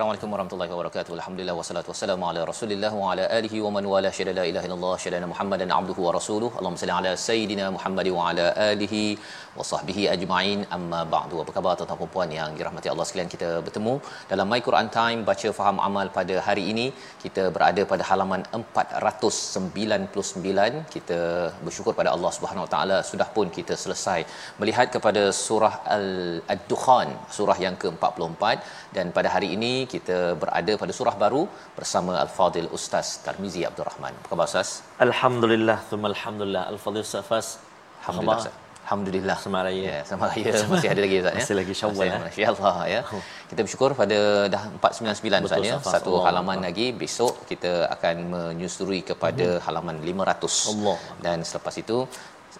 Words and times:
i 0.00 0.04
want 0.04 0.20
to 0.20 0.21
Assalamualaikum 0.32 0.64
warahmatullahi 0.64 0.76
wabarakatuh. 0.76 1.12
Alhamdulillah 1.20 1.54
wassalatu 1.58 1.88
wassalamu 1.92 2.24
ala 2.28 2.40
Rasulillah 2.50 2.90
wa 3.00 3.06
ala 3.12 3.24
alihi 3.38 3.58
wa 3.64 3.70
man 3.76 3.84
wala 3.92 4.10
syada 4.18 4.32
la 4.38 4.44
ilaha 4.50 4.66
illallah 4.68 4.94
syada 5.02 5.26
Muhammadan 5.32 5.70
abduhu 5.78 6.00
wa 6.06 6.12
rasuluhu. 6.16 6.52
Allahumma 6.58 6.80
salli 6.82 6.94
ala 6.98 7.10
sayidina 7.24 7.64
Muhammad 7.74 8.06
wa 8.16 8.22
ala 8.28 8.46
alihi 8.70 9.02
wa 9.58 9.66
sahbihi 9.70 10.02
ajma'in. 10.14 10.60
Amma 10.76 11.00
ba'du. 11.14 11.36
Apa 11.42 11.50
khabar 11.56 11.72
tuan-tuan 11.80 12.00
dan 12.04 12.10
puan 12.14 12.30
yang 12.38 12.50
dirahmati 12.60 12.88
Allah 12.92 13.06
sekalian? 13.08 13.30
Kita 13.34 13.48
bertemu 13.66 13.94
dalam 14.30 14.46
My 14.52 14.60
Quran 14.68 14.88
Time 14.96 15.20
baca 15.30 15.48
faham 15.58 15.76
amal 15.88 16.06
pada 16.16 16.36
hari 16.48 16.64
ini. 16.72 16.86
Kita 17.24 17.44
berada 17.56 17.84
pada 17.92 18.06
halaman 18.10 18.40
499. 18.62 20.80
Kita 20.96 21.20
bersyukur 21.66 21.92
pada 22.00 22.10
Allah 22.16 22.32
Subhanahu 22.38 22.64
wa 22.66 22.70
taala 22.76 22.98
sudah 23.10 23.28
pun 23.36 23.46
kita 23.58 23.76
selesai 23.84 24.20
melihat 24.62 24.86
kepada 24.96 25.24
surah 25.44 25.74
Al-Dukhan, 26.56 27.08
surah 27.38 27.58
yang 27.66 27.76
ke-44 27.84 28.42
dan 28.96 29.06
pada 29.18 29.28
hari 29.36 29.50
ini 29.58 29.74
kita 29.94 30.21
berada 30.42 30.72
pada 30.82 30.92
surah 30.98 31.16
baru 31.24 31.42
bersama 31.78 32.12
Al-Fadil 32.24 32.68
Ustaz 32.78 33.06
Tarmizi 33.26 33.62
Abdul 33.68 33.86
Rahman. 33.90 34.12
Apa 34.20 34.28
khabar 34.32 34.46
Ustaz? 34.50 34.70
Alhamdulillah, 35.06 35.78
thumma 35.90 36.08
alhamdulillah. 36.14 36.64
Al-Fadhil 36.72 37.06
Safas. 37.14 37.46
Alhamdulillah. 38.02 38.40
Ustaz. 38.42 38.60
Alhamdulillah. 38.84 39.36
Selamat 39.42 39.62
raya. 39.66 39.82
Ya, 39.90 39.98
selamat 40.08 40.28
raya 40.34 40.52
masih 40.72 40.88
ada 40.92 41.00
lagi 41.04 41.16
Ustaz 41.22 41.34
ya. 41.34 41.40
Masih 41.42 41.56
lagi 41.60 41.74
Syawal, 41.80 41.94
Masih- 41.94 42.14
eh. 42.16 42.20
Masya-Allah 42.26 42.76
ya. 42.94 43.00
Kita 43.50 43.60
bersyukur 43.64 43.90
pada 44.00 44.18
dah 44.54 44.62
499 44.82 45.46
Ustaz 45.48 45.62
ya. 45.70 45.76
Satu 45.94 46.10
Allah 46.12 46.24
halaman 46.28 46.58
lagi 46.66 46.86
besok 47.02 47.32
kita 47.50 47.72
akan 47.94 48.16
menyusuri 48.34 49.00
kepada 49.10 49.46
halaman 49.66 49.96
500. 50.08 50.58
Allah. 50.74 50.98
Dan 51.26 51.38
selepas 51.50 51.74
itu 51.84 51.98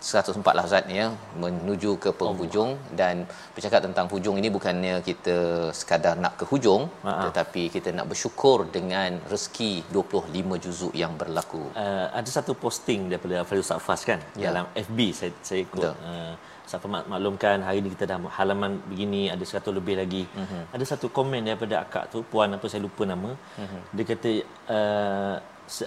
104 0.02 0.56
lah 0.58 0.64
Ustaz 0.68 0.84
ya 0.98 1.06
menuju 1.42 1.90
ke 2.02 2.10
penghujung 2.20 2.70
dan 3.00 3.22
bercakap 3.54 3.80
tentang 3.86 4.06
hujung 4.12 4.34
ini 4.40 4.48
bukannya 4.56 4.94
kita 5.08 5.36
sekadar 5.80 6.14
nak 6.24 6.34
ke 6.40 6.44
hujung 6.50 6.82
Ha-ha. 7.06 7.30
tetapi 7.30 7.62
kita 7.74 7.94
nak 7.94 8.10
bersyukur 8.10 8.66
dengan 8.76 9.22
rezeki 9.32 9.72
25 9.94 10.64
juzuk 10.64 10.92
yang 11.02 11.14
berlaku. 11.20 11.62
uh, 11.78 12.06
ada 12.18 12.30
satu 12.38 12.52
posting 12.64 13.06
daripada 13.10 13.46
Fadil 13.48 13.62
Safas 13.62 14.02
kan 14.02 14.18
Ya. 14.34 14.50
dalam 14.50 14.64
FB 14.86 14.98
saya 15.14 15.30
saya 15.48 15.60
ikut 15.66 15.86
Betul. 15.86 15.94
uh, 16.10 16.34
Safa 16.66 16.86
mak- 16.88 17.06
maklumkan 17.10 17.58
hari 17.60 17.78
ni 17.84 17.90
kita 17.94 18.04
dah 18.10 18.18
halaman 18.38 18.80
begini 18.90 19.22
ada 19.28 19.44
100 19.44 19.76
lebih 19.78 19.94
lagi. 19.98 20.22
Uh-huh. 20.32 20.62
Ada 20.74 20.84
satu 20.94 21.06
komen 21.16 21.42
daripada 21.44 21.74
akak 21.84 22.04
tu 22.12 22.22
puan 22.24 22.48
apa 22.48 22.66
saya 22.70 22.80
lupa 22.86 23.02
nama. 23.04 23.30
Uh-huh. 23.34 23.82
Dia 23.92 24.04
kata 24.08 24.30
uh, 24.72 25.34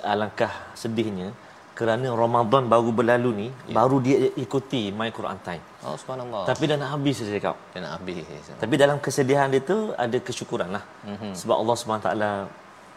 alangkah 0.03 0.53
sedihnya 0.77 1.29
kerana 1.75 2.07
Ramadan 2.23 2.63
baru 2.71 2.89
berlalu 2.99 3.29
ni 3.41 3.47
Ya. 3.67 3.75
baru 3.79 3.97
dia 4.05 4.17
ikuti 4.39 4.81
My 4.99 5.09
Quran 5.17 5.37
Time. 5.47 5.63
Oh 5.83 5.95
subhanallah. 6.01 6.43
Tapi 6.49 6.63
dah 6.71 6.77
nak 6.81 6.89
habis 6.95 7.15
saya 7.19 7.35
cakap. 7.37 7.55
Dia 7.75 7.79
nak 7.85 7.93
habis. 7.99 8.23
Tapi 8.63 8.75
dalam 8.83 8.97
kesedihan 9.05 9.47
dia 9.53 9.61
tu 9.71 9.77
ada 10.05 10.17
kesyukuran 10.27 10.69
lah. 10.75 10.83
Mm-hmm. 11.03 11.31
Sebab 11.35 11.55
Allah 11.61 11.75
SWT 11.75 12.07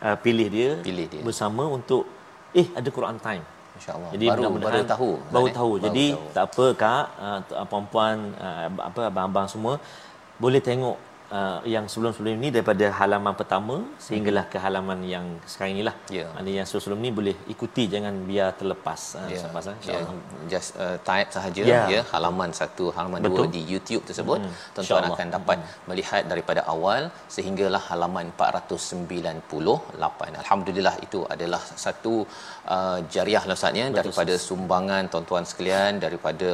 uh, 0.06 0.16
pilih 0.24 0.48
dia, 0.56 0.70
Pilih 0.88 1.06
dia. 1.10 1.22
bersama 1.26 1.66
untuk 1.66 2.06
eh 2.54 2.66
ada 2.70 2.88
Quran 2.88 3.18
time. 3.18 3.42
Masya-Allah. 3.76 4.10
Jadi 4.14 4.24
baru 4.30 4.42
baru 4.66 4.82
tahu. 4.94 5.10
Baru 5.34 5.46
tahu. 5.58 5.72
Baru 5.78 5.84
Jadi 5.86 6.04
tahu. 6.14 6.30
tak 6.34 6.44
apa 6.50 6.66
kak, 6.82 7.04
uh, 7.26 7.66
puan-puan 7.70 8.14
uh, 8.38 8.66
apa 8.88 9.00
abang-abang 9.10 9.46
semua 9.50 9.74
boleh 10.38 10.62
tengok 10.62 10.96
uh, 11.36 11.58
yang 11.74 11.84
sebelum-sebelum 11.92 12.34
ini 12.40 12.48
daripada 12.56 12.86
halaman 12.98 13.34
pertama 13.40 13.76
sehinggalah 14.06 14.44
ke 14.52 14.58
halaman 14.64 15.00
yang 15.14 15.26
sekarang 15.52 15.72
inilah. 15.76 15.94
Ya. 16.18 16.26
Ada 16.40 16.50
yang 16.58 16.66
sebelum 16.68 16.98
ni 17.04 17.10
boleh 17.18 17.36
ikuti 17.54 17.84
jangan 17.94 18.14
biar 18.30 18.48
terlepas. 18.60 19.00
Uh, 19.20 19.28
selepas 19.42 19.64
uh, 19.70 19.74
insya-Allah. 19.78 20.14
just 20.52 20.70
uh, 20.84 20.96
type 21.08 21.30
sahaja 21.36 21.62
Ya. 21.72 21.80
ya 21.94 22.00
halaman 22.12 22.50
satu 22.60 22.84
halaman 22.96 23.20
Betul. 23.24 23.36
dua 23.36 23.46
di 23.56 23.62
YouTube 23.72 24.02
tersebut. 24.08 24.40
Mm, 24.44 24.52
tuan-tuan 24.74 25.04
akan 25.12 25.28
dapat 25.36 25.58
melihat 25.90 26.22
daripada 26.32 26.60
awal 26.74 27.02
sehinggalah 27.34 27.82
halaman 27.90 28.26
498 28.40 30.40
alhamdulillah 30.42 30.94
itu 31.06 31.20
adalah 31.34 31.62
satu 31.84 32.14
uh, 32.74 32.98
jariah 33.14 33.42
lah 33.48 33.56
Ustaz 33.58 33.80
ya 33.80 33.86
daripada 33.98 34.34
sumbangan 34.48 35.02
tuan-tuan 35.12 35.44
sekalian 35.50 35.92
daripada 36.04 36.50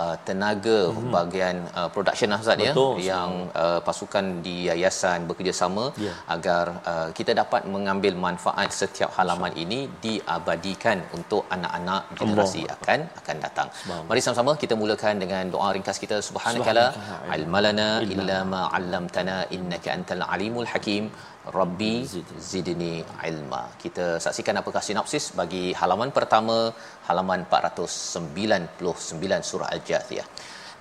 uh, 0.00 0.16
tenaga 0.28 0.78
bahagian 1.14 1.56
uh, 1.78 1.88
production 1.94 2.28
lah 2.34 2.40
Ustaz 2.44 2.58
ya 2.66 2.72
Betul, 2.74 2.92
yang 3.10 3.30
uh, 3.62 3.78
pasukan 4.00 4.26
di 4.46 4.54
yayasan 4.68 5.28
bekerjasama 5.30 5.84
Ya. 6.06 6.12
agar 6.34 6.64
uh, 6.90 7.08
kita 7.18 7.32
dapat 7.40 7.62
mengambil 7.74 8.12
manfaat 8.26 8.68
setiap 8.80 9.10
halaman 9.18 9.52
ini 9.62 9.78
diabadikan 10.04 10.98
untuk 11.16 11.42
anak-anak 11.54 12.02
generasi 12.20 12.62
akan 12.76 13.00
akan 13.20 13.36
datang. 13.44 13.68
Mari 14.08 14.20
sama-sama 14.24 14.52
kita 14.62 14.74
mulakan 14.82 15.20
dengan 15.22 15.44
doa 15.54 15.68
ringkas 15.76 15.98
kita 16.04 16.16
subhanakala 16.28 16.84
Subhanaka 16.96 17.36
ilmalana 17.38 17.88
illa 18.14 18.38
ma 18.52 18.62
'allamtana 18.76 19.36
innaka 19.56 19.90
antal 19.96 20.24
alimul 20.34 20.68
hakim. 20.72 21.04
Rabbi 21.58 21.92
zidni 22.50 22.94
ilma. 23.28 23.62
Kita 23.82 24.06
saksikan 24.24 24.56
apakah 24.62 24.82
sinopsis 24.88 25.24
bagi 25.40 25.64
halaman 25.80 26.10
pertama 26.18 26.56
halaman 27.08 27.40
499 27.52 29.50
surah 29.50 29.68
Al-Jathiyah. 29.76 30.26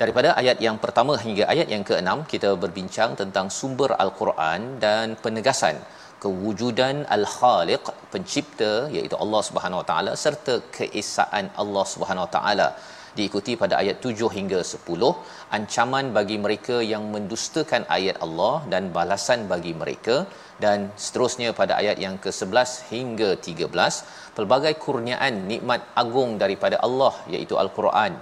Daripada 0.02 0.30
ayat 0.42 0.58
yang 0.66 0.78
pertama 0.84 1.14
hingga 1.24 1.44
ayat 1.54 1.68
yang 1.74 1.82
keenam 1.88 2.20
kita 2.34 2.50
berbincang 2.64 3.12
tentang 3.22 3.48
sumber 3.56 3.90
al-Quran 4.04 4.62
dan 4.84 5.20
penegasan 5.24 5.76
kewujudan 6.24 6.96
al-Khaliq 7.16 7.84
pencipta 8.14 8.72
iaitu 8.96 9.18
Allah 9.24 9.42
Subhanahu 9.48 9.82
Wa 9.82 9.88
Taala 9.90 10.14
serta 10.24 10.56
keesaan 10.78 11.52
Allah 11.64 11.86
Subhanahu 11.96 12.26
Wa 12.28 12.32
Taala. 12.38 12.70
Diikuti 13.18 13.54
pada 13.62 13.76
ayat 13.82 13.98
7 14.08 14.32
hingga 14.38 14.60
10 14.72 15.12
ancaman 15.58 16.06
bagi 16.18 16.38
mereka 16.46 16.76
yang 16.94 17.04
mendustakan 17.16 17.84
ayat 17.98 18.18
Allah 18.26 18.56
dan 18.74 18.84
balasan 18.98 19.40
bagi 19.54 19.74
mereka. 19.82 20.18
Dan 20.64 20.80
seterusnya 21.04 21.50
pada 21.60 21.74
ayat 21.82 21.98
yang 22.06 22.16
ke-11 22.24 22.70
hingga 22.94 23.30
13 23.52 24.00
pelbagai 24.38 24.74
kurniaan 24.84 25.36
nikmat 25.52 25.84
agung 26.04 26.32
daripada 26.44 26.80
Allah 26.88 27.14
iaitu 27.36 27.58
al-Quran 27.64 28.14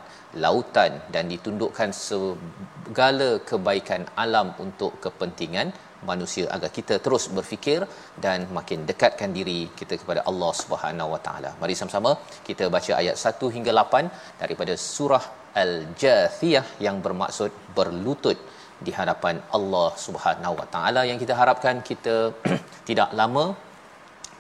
lautan 0.43 0.91
dan 1.13 1.25
ditundukkan 1.33 1.89
segala 1.95 3.29
kebaikan 3.49 4.03
alam 4.23 4.47
untuk 4.65 4.99
kepentingan 5.03 5.69
manusia. 6.09 6.45
Agar 6.55 6.69
kita 6.77 6.95
terus 7.05 7.25
berfikir 7.37 7.81
dan 8.25 8.45
makin 8.57 8.85
dekatkan 8.89 9.31
diri 9.37 9.59
kita 9.79 9.95
kepada 10.01 10.21
Allah 10.29 10.51
Subhanahu 10.61 11.13
Wa 11.15 11.21
Taala. 11.27 11.51
Mari 11.61 11.73
sama-sama 11.79 12.11
kita 12.47 12.67
baca 12.75 12.91
ayat 13.01 13.15
1 13.17 13.55
hingga 13.55 13.71
8 13.81 14.41
daripada 14.41 14.75
surah 14.75 15.23
Al-Jathiyah 15.63 16.65
yang 16.85 16.97
bermaksud 17.05 17.51
berlutut 17.77 18.37
di 18.85 18.91
hadapan 18.99 19.41
Allah 19.57 19.89
Subhanahu 20.05 20.55
Wa 20.59 20.67
Taala. 20.73 21.01
Yang 21.09 21.19
kita 21.25 21.35
harapkan 21.41 21.81
kita 21.89 22.15
tidak 22.89 23.11
lama 23.21 23.45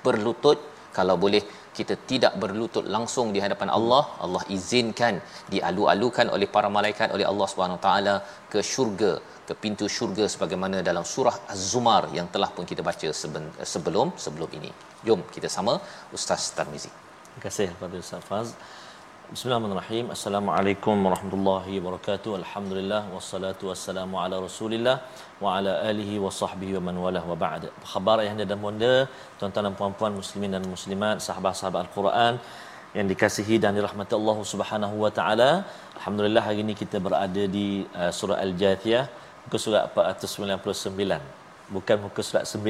berlutut. 0.05 0.59
Kalau 0.97 1.15
boleh 1.23 1.41
kita 1.79 1.95
tidak 2.11 2.33
berlutut 2.43 2.85
langsung 2.95 3.27
di 3.35 3.41
hadapan 3.45 3.69
Allah 3.77 4.03
Allah 4.25 4.43
izinkan 4.57 5.15
dialu-alukan 5.53 6.29
oleh 6.35 6.49
para 6.55 6.69
malaikat 6.77 7.09
oleh 7.15 7.25
Allah 7.31 7.47
Subhanahu 7.53 7.81
taala 7.87 8.15
ke 8.53 8.61
syurga 8.73 9.11
ke 9.47 9.55
pintu 9.63 9.87
syurga 9.97 10.27
sebagaimana 10.35 10.79
dalam 10.89 11.05
surah 11.13 11.35
Az-Zumar 11.55 12.03
yang 12.19 12.29
telah 12.35 12.51
pun 12.55 12.65
kita 12.71 12.83
baca 12.89 13.09
sebelum 13.73 14.07
sebelum 14.25 14.49
ini 14.59 14.71
jom 15.09 15.21
kita 15.35 15.51
sama 15.57 15.75
Ustaz 16.19 16.45
Tarmizi 16.59 16.93
Terima 17.37 17.49
kasih 17.53 17.67
kepada 17.69 17.95
Ustaz 18.01 18.21
Faz. 18.27 18.49
Bismillahirrahmanirrahim. 19.27 20.05
Assalamualaikum 20.15 20.95
warahmatullahi 21.05 21.73
wabarakatuh. 21.83 22.31
Alhamdulillah 22.41 23.11
wassalatu 23.11 23.67
wassalamu 23.69 24.15
ala 24.23 24.39
Rasulillah 24.39 25.03
wa 25.43 25.55
ala 25.55 25.83
alihi 25.89 26.15
wa 26.25 26.31
sahbihi 26.31 26.79
wa 26.79 26.83
man 26.87 26.95
walah 27.05 27.23
wa 27.31 27.35
ba'd. 27.35 27.67
Khabar 27.91 28.23
ayah 28.23 28.47
dan 28.51 28.55
bonda, 28.65 28.93
tuan-tuan 29.35 29.67
dan 29.67 29.75
puan-puan 29.79 30.15
muslimin 30.15 30.55
dan 30.55 30.63
muslimat, 30.75 31.19
sahabat-sahabat 31.19 31.91
Al-Quran 31.91 32.39
yang 32.95 33.07
dikasihi 33.11 33.59
dan 33.59 33.75
dirahmati 33.75 34.15
Allah 34.15 34.37
Subhanahu 34.53 34.95
wa 35.03 35.11
taala. 35.17 35.51
Alhamdulillah 35.99 36.43
hari 36.47 36.63
ini 36.63 36.71
kita 36.83 37.03
berada 37.07 37.43
di 37.57 37.83
uh, 37.99 38.11
surah 38.19 38.39
Al-Jathiyah, 38.45 39.11
muka 39.43 39.59
surat 39.59 39.91
499 39.91 41.36
bukan 41.67 41.97
muka 41.99 42.21
surat 42.23 42.47
9 42.47 42.63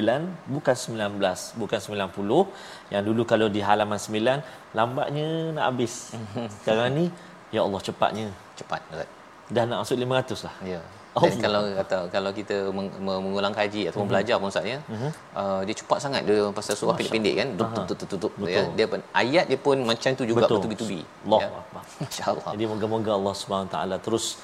bukan 0.49 0.75
19 0.75 1.21
bukan 1.61 1.79
90 1.79 2.93
yang 2.93 3.03
dulu 3.05 3.21
kalau 3.29 3.47
di 3.47 3.61
halaman 3.61 3.99
9 4.01 4.41
lambatnya 4.73 5.53
nak 5.53 5.65
habis. 5.73 6.17
Sekarang 6.61 6.89
ni 6.97 7.05
ya 7.53 7.61
Allah 7.65 7.81
cepatnya. 7.81 8.27
Cepat 8.57 8.81
Ustaz. 8.89 9.09
Dah 9.53 9.63
nak 9.69 9.85
masuk 9.85 9.97
500 10.01 10.47
lah. 10.47 10.55
Ya. 10.65 10.81
Dan 11.17 11.33
oh. 11.33 11.41
kalau 11.41 11.61
kata 11.81 11.97
kalau 12.13 12.31
kita 12.39 12.55
mengulang 13.01 13.53
kaji 13.53 13.89
ataupun 13.89 14.05
mm-hmm. 14.05 14.11
belajar 14.11 14.35
pun 14.37 14.49
Ustaz 14.53 14.65
ya 14.69 14.77
mm-hmm. 14.85 15.11
uh, 15.33 15.61
dia 15.65 15.75
cepat 15.81 15.97
sangat 15.97 16.21
dia 16.29 16.45
pasal 16.53 16.73
surah 16.77 16.93
pendek-pendek 16.93 17.35
kan 17.41 17.47
tutup 17.57 17.83
tutup 17.89 18.07
tutup 18.13 18.31
ya. 18.45 18.65
Dia 18.77 18.85
pun 18.85 19.01
ayat 19.17 19.45
dia 19.49 19.57
pun 19.57 19.77
macam 19.81 20.09
tu 20.13 20.25
juga 20.29 20.45
bertubi-tubi. 20.45 21.01
Allah 21.25 21.41
ya. 21.41 21.49
insyaallah. 22.05 22.51
Jadi 22.53 22.65
moga-moga 22.69 23.11
Allah 23.17 23.33
Subhanahu 23.33 23.69
taala 23.73 23.95
terus 23.97 24.37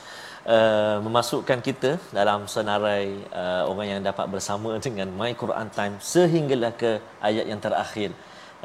uh, 0.55 0.97
memasukkan 1.07 1.59
kita 1.69 1.91
dalam 2.19 2.41
senarai 2.55 3.07
uh, 3.43 3.63
orang 3.71 3.87
yang 3.93 4.01
dapat 4.09 4.27
bersama 4.35 4.71
dengan 4.87 5.09
My 5.21 5.33
Quran 5.43 5.69
Time 5.79 5.95
sehinggalah 6.15 6.73
ke 6.83 6.93
ayat 7.29 7.45
yang 7.51 7.61
terakhir 7.67 8.11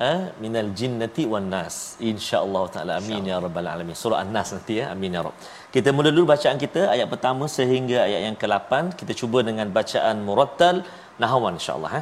uh, 0.05 0.21
minal 0.43 0.69
jinnati 0.79 1.23
wan 1.33 1.47
nas 1.55 1.75
insyaallah 2.11 2.63
taala 2.75 2.93
amin 2.99 3.21
Insya 3.23 3.33
ya 3.33 3.43
rabbal 3.45 3.69
alamin 3.73 3.95
surah 4.03 4.19
an-nas 4.23 4.49
nanti 4.55 4.75
ya 4.79 4.85
amin 4.93 5.17
ya 5.17 5.21
rabb 5.25 5.37
kita 5.75 5.89
mula 5.97 6.09
dulu 6.15 6.25
bacaan 6.33 6.57
kita 6.65 6.81
ayat 6.93 7.07
pertama 7.13 7.45
sehingga 7.57 7.97
ayat 8.07 8.21
yang 8.27 8.37
ke-8 8.43 8.71
kita 8.99 9.13
cuba 9.21 9.41
dengan 9.49 9.67
bacaan 9.79 10.17
murattal 10.29 10.77
nahwan 11.23 11.55
insyaallah 11.59 11.91
ha 11.97 12.01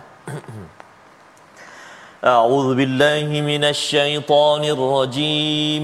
أعوذ 2.21 2.77
بالله 2.79 3.29
من 3.51 3.63
الشيطان 3.73 4.61
الرجيم 4.75 5.83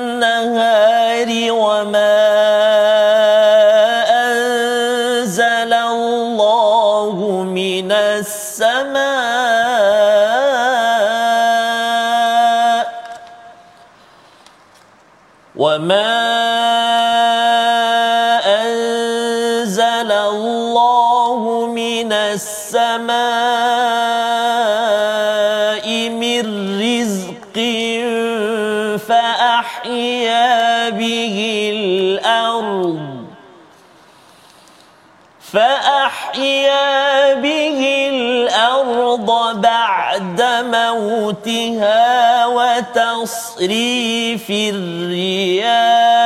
موتها 40.98 42.46
وتصريف 42.46 44.50
الرياح 44.50 46.16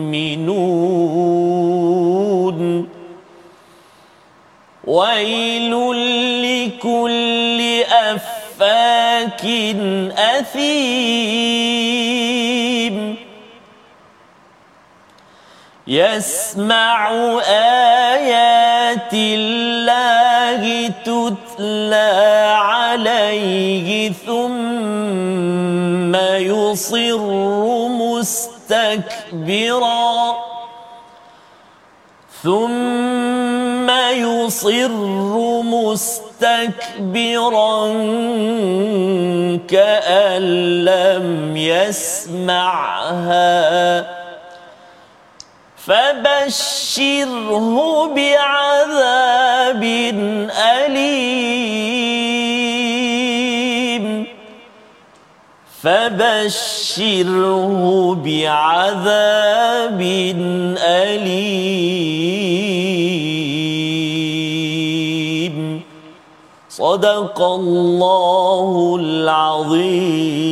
يؤمنون 0.00 2.88
ويل 4.84 5.72
لكل 6.42 7.60
أفاك 7.92 9.44
أثيم 10.18 11.50
يسمع 15.86 17.10
آيات 17.48 19.12
الله 19.12 20.88
تتلى 21.04 22.10
عليه 22.58 24.12
ثم 24.12 26.14
يصر 26.36 27.20
مستكبرا. 28.70 30.36
ثم 32.42 33.90
يصر 34.10 34.88
مستكبرا 35.62 36.78
كأن 39.68 40.42
لم 40.84 41.56
يسمعها. 41.56 42.80
فبشره 45.86 47.26
بعذاب 48.14 49.82
أليم. 50.58 52.19
فبشره 55.82 57.74
بعذاب 58.24 60.00
أليم. 60.78 61.80
صدق 66.68 67.42
الله 67.42 68.96
العظيم. 69.00 70.50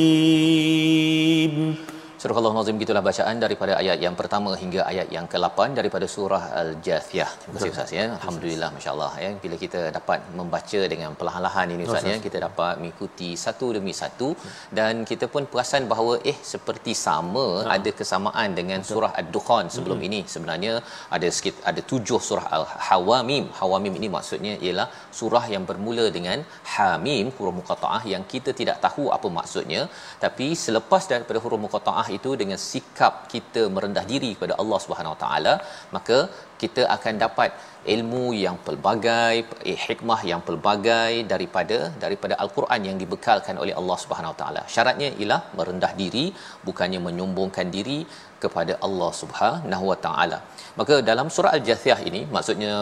Surah 2.22 2.36
Allah 2.38 2.50
Nazim 2.54 2.76
gitulah 2.82 3.00
bacaan 3.08 3.36
daripada 3.42 3.72
ayat 3.80 3.98
yang 4.04 4.14
pertama 4.20 4.50
hingga 4.60 4.80
ayat 4.90 5.08
yang 5.16 5.26
ke-8 5.32 5.58
daripada 5.78 6.06
surah 6.14 6.40
Al-Jathiyah. 6.60 7.28
Terima 7.42 7.54
kasih 7.56 7.70
Ustaz 7.74 7.90
ya. 7.96 8.06
Alhamdulillah 8.16 8.70
masya-Allah 8.76 9.10
ya 9.24 9.28
bila 9.42 9.56
kita 9.64 9.80
dapat 9.96 10.18
membaca 10.38 10.80
dengan 10.92 11.10
perlahan-lahan 11.18 11.74
ini 11.74 11.84
Ustaz 11.86 12.06
ya 12.10 12.16
kita 12.24 12.38
dapat 12.46 12.74
mengikuti 12.80 13.28
satu 13.44 13.66
demi 13.76 13.94
satu 14.00 14.30
dan 14.78 15.04
kita 15.10 15.28
pun 15.34 15.46
perasan 15.52 15.86
bahawa 15.92 16.16
eh 16.32 16.34
seperti 16.52 16.94
sama 17.04 17.46
ha. 17.60 17.76
ada 17.76 17.92
kesamaan 18.00 18.58
dengan 18.58 18.82
surah 18.90 19.12
Ad-Dukhan 19.22 19.70
sebelum 19.76 20.00
hmm. 20.00 20.08
ini. 20.08 20.20
Sebenarnya 20.34 20.72
ada 21.18 21.30
sikit 21.38 21.62
ada 21.72 21.80
tujuh 21.92 22.20
surah 22.30 22.46
Al-Hawamim. 22.58 23.46
Hawamim 23.60 23.94
ini 24.00 24.10
maksudnya 24.16 24.56
ialah 24.66 24.88
surah 25.20 25.44
yang 25.54 25.66
bermula 25.70 26.08
dengan 26.18 26.42
Hamim 26.74 27.30
huruf 27.38 27.56
muqattaah 27.60 28.02
yang 28.14 28.26
kita 28.34 28.50
tidak 28.62 28.76
tahu 28.88 29.06
apa 29.18 29.30
maksudnya 29.38 29.80
tapi 30.26 30.48
selepas 30.66 31.04
daripada 31.14 31.38
huruf 31.46 31.62
muqattaah 31.68 32.07
itu 32.16 32.30
dengan 32.40 32.58
sikap 32.70 33.14
kita 33.32 33.62
merendah 33.74 34.04
diri 34.12 34.30
kepada 34.36 34.54
Allah 34.62 34.78
Subhanahu 34.84 35.14
Wa 35.14 35.20
Taala 35.24 35.54
maka 35.96 36.18
kita 36.62 36.82
akan 36.96 37.14
dapat 37.24 37.50
ilmu 37.94 38.24
yang 38.44 38.56
pelbagai 38.66 39.34
eh, 39.70 39.78
hikmah 39.86 40.20
yang 40.30 40.40
pelbagai 40.48 41.12
daripada 41.32 41.78
daripada 42.04 42.34
al-Quran 42.44 42.80
yang 42.88 42.96
dibekalkan 43.02 43.56
oleh 43.62 43.74
Allah 43.80 43.98
Subhanahu 44.04 44.32
Wa 44.34 44.38
Taala. 44.40 44.62
Syaratnya 44.74 45.08
ialah 45.20 45.40
merendah 45.58 45.92
diri 46.02 46.24
bukannya 46.68 47.00
menyombongkan 47.06 47.68
diri 47.76 48.00
kepada 48.42 48.74
Allah 48.86 49.10
Subhanahu 49.22 49.86
Wa 49.92 49.98
Taala. 50.06 50.40
Maka 50.80 50.96
dalam 51.10 51.28
surah 51.36 51.54
al-jathiyah 51.58 52.00
ini 52.10 52.22
maksudnya 52.36 52.74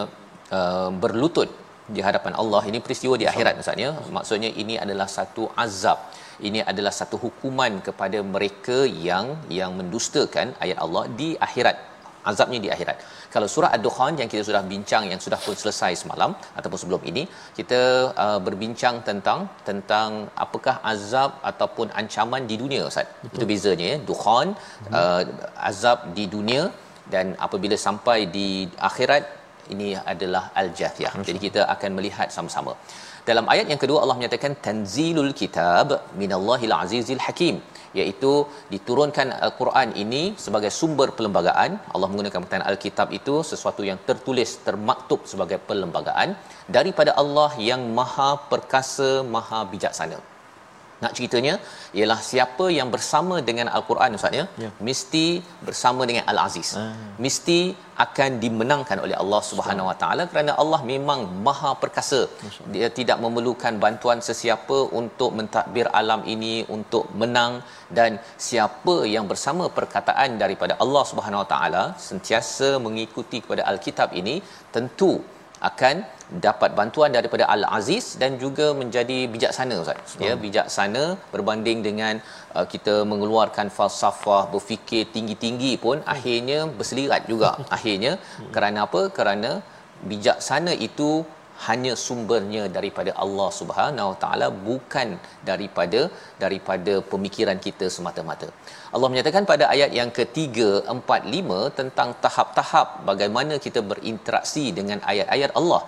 uh, 0.57 0.89
berlutut 1.03 1.49
di 1.95 2.01
hadapan 2.07 2.33
Allah 2.41 2.61
ini 2.69 2.79
peristiwa 2.85 3.15
di 3.21 3.27
akhirat 3.31 3.53
maksudnya. 3.59 3.91
Maksudnya 4.17 4.49
ini 4.63 4.75
adalah 4.85 5.07
satu 5.17 5.45
azab 5.65 5.99
ini 6.47 6.59
adalah 6.71 6.93
satu 6.99 7.17
hukuman 7.25 7.73
kepada 7.87 8.19
mereka 8.33 8.79
yang 9.09 9.27
yang 9.59 9.71
mendustakan 9.79 10.49
ayat 10.65 10.77
Allah 10.85 11.03
di 11.19 11.29
akhirat 11.47 11.77
azabnya 12.31 12.59
di 12.65 12.69
akhirat. 12.75 12.97
Kalau 13.33 13.47
surah 13.53 13.69
ad-dukhan 13.75 14.13
yang 14.19 14.29
kita 14.33 14.43
sudah 14.49 14.61
bincang 14.71 15.03
yang 15.11 15.21
sudah 15.25 15.39
pun 15.45 15.55
selesai 15.61 15.91
semalam 16.01 16.31
ataupun 16.57 16.79
sebelum 16.81 17.01
ini 17.11 17.23
kita 17.59 17.81
uh, 18.25 18.39
berbincang 18.47 18.95
tentang 19.09 19.39
tentang 19.69 20.09
apakah 20.45 20.75
azab 20.93 21.31
ataupun 21.51 21.87
ancaman 22.01 22.43
di 22.51 22.57
dunia 22.63 22.81
ustaz. 22.91 23.07
Betul. 23.23 23.35
itu 23.35 23.45
bezanya 23.51 23.87
ya 23.93 23.97
dukhan 24.11 24.47
hmm. 24.57 24.93
uh, 24.99 25.23
azab 25.71 25.99
di 26.19 26.25
dunia 26.35 26.63
dan 27.13 27.27
apabila 27.47 27.75
sampai 27.87 28.19
di 28.37 28.47
akhirat 28.89 29.23
ini 29.73 29.89
adalah 30.13 30.43
al-jathiyah. 30.61 31.13
Jadi 31.27 31.39
kita 31.45 31.61
akan 31.73 31.91
melihat 31.97 32.27
sama-sama 32.35 32.73
dalam 33.29 33.45
ayat 33.53 33.67
yang 33.71 33.81
kedua 33.83 33.99
Allah 34.03 34.15
menyatakan 34.19 34.51
tanzilul 34.65 35.33
kitab 35.39 35.87
minallahil 36.21 36.73
azizil 36.83 37.21
hakim 37.25 37.55
iaitu 37.99 38.31
diturunkan 38.73 39.27
al-Quran 39.47 39.89
ini 40.03 40.23
sebagai 40.45 40.71
sumber 40.79 41.07
perlembagaan. 41.17 41.71
Allah 41.93 42.09
menggunakan 42.11 42.39
perkataan 42.43 42.67
al-kitab 42.71 43.09
itu 43.19 43.35
sesuatu 43.51 43.83
yang 43.89 43.99
tertulis 44.09 44.51
termaktub 44.67 45.21
sebagai 45.31 45.59
perlembagaan 45.69 46.31
daripada 46.77 47.13
Allah 47.23 47.51
yang 47.69 47.83
maha 47.99 48.31
perkasa 48.53 49.11
maha 49.35 49.61
bijaksana 49.73 50.19
nak 51.03 51.11
ceritanya 51.17 51.53
ialah 51.97 52.19
siapa 52.29 52.65
yang 52.77 52.89
bersama 52.95 53.35
dengan 53.49 53.67
al-Quran 53.77 54.17
ustaz 54.17 54.37
ya, 54.39 54.45
ya. 54.63 54.69
mesti 54.87 55.25
bersama 55.67 56.01
dengan 56.09 56.25
al-Aziz. 56.31 56.69
Ah. 56.83 56.93
Mesti 57.25 57.59
akan 58.05 58.31
dimenangkan 58.43 58.97
oleh 59.05 59.15
Allah 59.21 59.41
Subhanahu 59.49 59.89
Wa 59.89 59.95
Taala 60.01 60.23
kerana 60.31 60.51
Allah 60.61 60.81
memang 60.91 61.21
Maha 61.45 61.71
perkasa. 61.83 62.19
Dia 62.73 62.87
tidak 62.99 63.17
memerlukan 63.25 63.75
bantuan 63.85 64.19
sesiapa 64.27 64.79
untuk 65.01 65.31
mentadbir 65.39 65.87
alam 66.01 66.21
ini 66.35 66.55
untuk 66.77 67.05
menang 67.21 67.53
dan 67.99 68.19
siapa 68.49 68.95
yang 69.15 69.25
bersama 69.31 69.65
perkataan 69.79 70.37
daripada 70.43 70.75
Allah 70.85 71.03
Subhanahu 71.11 71.43
Wa 71.43 71.49
Taala 71.53 71.83
sentiasa 72.09 72.69
mengikuti 72.87 73.39
kepada 73.45 73.65
al-Kitab 73.71 74.11
ini 74.21 74.37
tentu 74.77 75.13
akan 75.69 76.05
dapat 76.45 76.75
bantuan 76.79 77.11
daripada 77.15 77.47
Al-Aziz 77.47 78.19
dan 78.21 78.35
juga 78.43 78.75
menjadi 78.75 79.17
bijaksana 79.33 79.75
Ustaz. 79.83 80.19
Ya, 80.25 80.33
bijaksana 80.35 81.03
berbanding 81.33 81.79
dengan 81.87 82.19
uh, 82.57 82.67
kita 82.73 82.95
mengeluarkan 83.11 83.71
falsafah, 83.77 84.43
berfikir 84.53 85.07
tinggi-tinggi 85.15 85.79
pun 85.85 85.97
hmm. 86.03 86.13
akhirnya 86.15 86.59
berselirat 86.79 87.23
juga. 87.31 87.51
akhirnya 87.77 88.13
hmm. 88.19 88.51
kerana 88.51 88.79
apa? 88.87 89.01
Kerana 89.19 89.51
bijaksana 90.11 90.73
itu 90.89 91.23
hanya 91.65 91.93
sumbernya 92.05 92.63
daripada 92.77 93.11
Allah 93.23 93.49
Subhanahu 93.59 94.09
Wa 94.13 94.17
Taala 94.23 94.47
bukan 94.67 95.17
daripada 95.49 96.01
daripada 96.43 96.93
pemikiran 97.13 97.57
kita 97.67 97.87
semata-mata. 97.95 98.49
Allah 98.95 99.09
menyatakan 99.11 99.43
pada 99.51 99.65
ayat 99.75 99.91
yang 99.99 100.09
ketiga, 100.17 100.69
empat, 100.93 101.21
lima 101.35 101.59
tentang 101.79 102.09
tahap-tahap 102.25 102.87
bagaimana 103.09 103.55
kita 103.65 103.81
berinteraksi 103.91 104.65
dengan 104.77 104.99
ayat-ayat 105.11 105.53
Allah. 105.59 105.81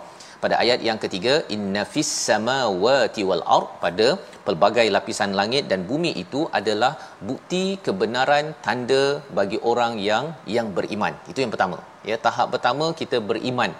Pada 0.43 0.55
ayat 0.63 0.79
yang 0.87 0.99
ketiga, 1.03 1.33
inna 1.55 1.81
fis 1.93 2.11
samawati 2.27 3.21
wal 3.29 3.43
ard 3.55 3.69
pada 3.83 4.07
pelbagai 4.47 4.85
lapisan 4.95 5.31
langit 5.39 5.63
dan 5.71 5.79
bumi 5.89 6.11
itu 6.23 6.41
adalah 6.59 6.91
bukti 7.29 7.63
kebenaran 7.85 8.45
tanda 8.65 9.03
bagi 9.39 9.59
orang 9.71 9.95
yang 10.09 10.27
yang 10.57 10.69
beriman. 10.77 11.15
Itu 11.31 11.39
yang 11.43 11.51
pertama. 11.55 11.79
Ya, 12.09 12.17
tahap 12.27 12.47
pertama 12.55 12.87
kita 13.01 13.19
beriman 13.31 13.73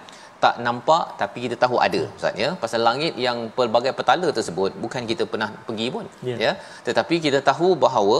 tak 0.44 0.56
nampak 0.66 1.04
tapi 1.20 1.38
kita 1.44 1.56
tahu 1.62 1.76
ada 1.86 2.00
ustaz 2.16 2.34
ya 2.42 2.50
pasal 2.62 2.80
langit 2.88 3.14
yang 3.24 3.38
pelbagai 3.56 3.92
petala 3.98 4.28
tersebut 4.38 4.70
bukan 4.84 5.02
kita 5.10 5.24
pernah 5.32 5.48
pergi 5.66 5.86
pun 5.94 6.04
yeah. 6.28 6.38
ya 6.44 6.52
tetapi 6.86 7.16
kita 7.26 7.38
tahu 7.50 7.68
bahawa 7.84 8.18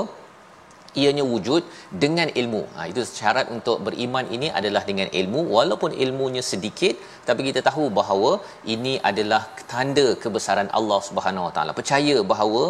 ianya 1.02 1.24
wujud 1.32 1.62
dengan 2.02 2.28
ilmu. 2.40 2.62
Ha, 2.74 2.90
itu 2.90 3.02
syarat 3.06 3.46
untuk 3.56 3.82
beriman 3.86 4.26
ini 4.36 4.50
adalah 4.50 4.82
dengan 4.90 5.08
ilmu 5.20 5.46
walaupun 5.56 5.94
ilmunya 5.94 6.42
sedikit 6.42 6.98
tapi 7.30 7.42
kita 7.48 7.60
tahu 7.68 7.84
bahawa 7.98 8.30
ini 8.74 8.94
adalah 9.10 9.42
tanda 9.72 10.06
kebesaran 10.22 10.68
Allah 10.78 11.00
Subhanahu 11.08 11.46
Wa 11.48 11.52
Taala. 11.56 11.72
Percaya 11.80 12.16
bahawa 12.32 12.62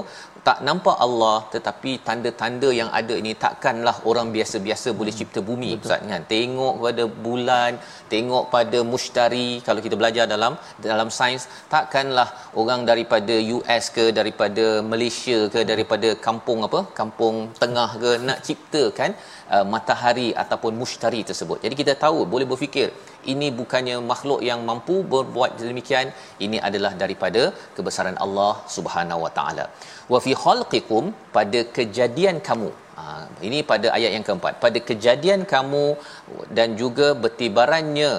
tak 0.47 0.59
nampak 0.67 0.97
Allah 1.07 1.37
tetapi 1.55 1.90
tanda-tanda 2.07 2.69
yang 2.79 2.90
ada 2.99 3.14
ini 3.23 3.33
takkanlah 3.45 3.95
orang 4.11 4.29
biasa-biasa 4.37 4.88
hmm. 4.90 4.99
boleh 5.00 5.14
cipta 5.19 5.40
bumi 5.49 5.71
Ustaz 5.76 6.05
kan. 6.12 6.25
Tengok 6.35 6.75
pada 6.85 7.05
bulan, 7.26 7.73
tengok 8.12 8.45
pada 8.55 8.79
mushtari 8.93 9.50
kalau 9.67 9.81
kita 9.87 9.97
belajar 10.00 10.25
dalam 10.35 10.55
dalam 10.88 11.11
sains 11.19 11.45
takkanlah 11.75 12.29
orang 12.62 12.83
daripada 12.90 13.37
US 13.57 13.85
ke 13.97 14.07
daripada 14.21 14.67
Malaysia 14.93 15.38
ke 15.55 15.62
daripada 15.73 16.11
kampung 16.29 16.62
apa? 16.69 16.83
Kampung 17.00 17.37
tengah 17.62 17.90
ke 18.05 18.12
nak 18.29 18.40
ciptakan 18.49 19.12
uh, 19.57 19.64
matahari 19.75 20.28
ataupun 20.42 20.73
mushtari 20.80 21.21
tersebut. 21.30 21.59
Jadi 21.64 21.75
kita 21.80 21.95
tahu 22.04 22.19
boleh 22.33 22.47
berfikir 22.52 22.88
ini 23.33 23.49
bukannya 23.61 23.97
makhluk 24.11 24.40
yang 24.50 24.61
mampu 24.71 24.97
berbuat 25.14 25.50
demikian 25.71 26.09
ini 26.47 26.61
adalah 26.69 26.92
daripada 27.02 27.42
kebesaran 27.76 28.19
Allah 28.26 28.52
Subhanahu 28.76 29.23
Wa 29.26 29.33
Taala. 29.38 29.66
Wa 30.12 30.21
fi 30.26 30.35
khalqikum 30.45 31.12
pada 31.37 31.62
kejadian 31.78 32.38
kamu. 32.49 32.71
Ha, 32.99 33.04
ini 33.47 33.59
pada 33.71 33.88
ayat 33.99 34.11
yang 34.16 34.25
keempat. 34.28 34.54
Pada 34.64 34.78
kejadian 34.88 35.42
kamu 35.52 35.85
dan 36.57 36.69
juga 36.83 37.09
bertibarannya 37.23 38.11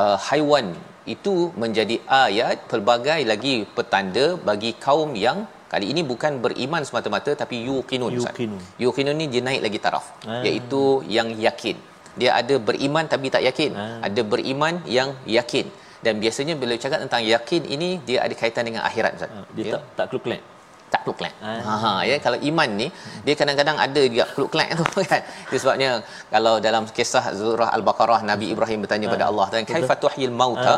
uh, 0.00 0.16
haiwan 0.28 0.68
itu 1.14 1.34
menjadi 1.62 1.96
ayat 2.24 2.58
pelbagai 2.70 3.20
lagi 3.30 3.56
petanda 3.76 4.26
bagi 4.48 4.70
kaum 4.86 5.10
yang 5.26 5.38
kali 5.72 5.86
ini 5.92 6.02
bukan 6.12 6.32
beriman 6.44 6.82
semata-mata 6.88 7.32
tapi 7.42 7.56
yuqinun 7.68 8.12
yuqinun 8.18 8.62
yuqinun 8.84 9.16
ni 9.20 9.26
dia 9.32 9.42
naik 9.48 9.62
lagi 9.66 9.78
taraf 9.84 10.06
ah. 10.32 10.42
iaitu 10.48 10.82
yang 11.16 11.28
yakin 11.46 11.76
dia 12.20 12.30
ada 12.40 12.54
beriman 12.68 13.04
tapi 13.12 13.26
tak 13.34 13.44
yakin 13.48 13.72
ah. 13.82 13.98
ada 14.08 14.22
beriman 14.32 14.76
yang 14.96 15.10
yakin 15.38 15.66
dan 16.04 16.14
biasanya 16.22 16.54
bila 16.62 16.74
cakap 16.82 16.98
tentang 17.04 17.22
yakin 17.34 17.62
ini 17.74 17.88
dia 18.08 18.18
ada 18.24 18.34
kaitan 18.40 18.64
dengan 18.68 18.82
akhirat 18.88 19.12
ustaz 19.18 19.30
ah. 19.40 19.46
dia 19.56 19.64
ya? 19.66 19.72
tak 19.74 19.82
tak 19.98 20.06
kalkulate 20.12 20.59
tak 20.92 21.00
kluk 21.06 21.16
klek. 21.20 21.34
Ha, 21.46 21.74
ha 21.82 21.92
ya 22.10 22.16
kalau 22.24 22.38
iman 22.50 22.68
ni 22.80 22.86
dia 23.26 23.34
kadang-kadang 23.40 23.76
ada 23.84 24.02
juga 24.12 24.24
kluk 24.34 24.50
klek 24.54 24.68
tu 24.78 24.84
kan. 25.10 25.22
Itu 25.46 25.56
sebabnya 25.62 25.90
kalau 26.34 26.54
dalam 26.66 26.82
kisah 26.98 27.24
surah 27.40 27.70
al-Baqarah 27.76 28.20
Nabi 28.30 28.46
Ibrahim 28.54 28.78
bertanya 28.84 29.06
ha. 29.08 29.14
pada 29.14 29.24
Allah 29.30 29.46
dan 29.54 29.62
kaifa 29.70 29.94
tuhyil 30.04 30.34
mauta 30.40 30.76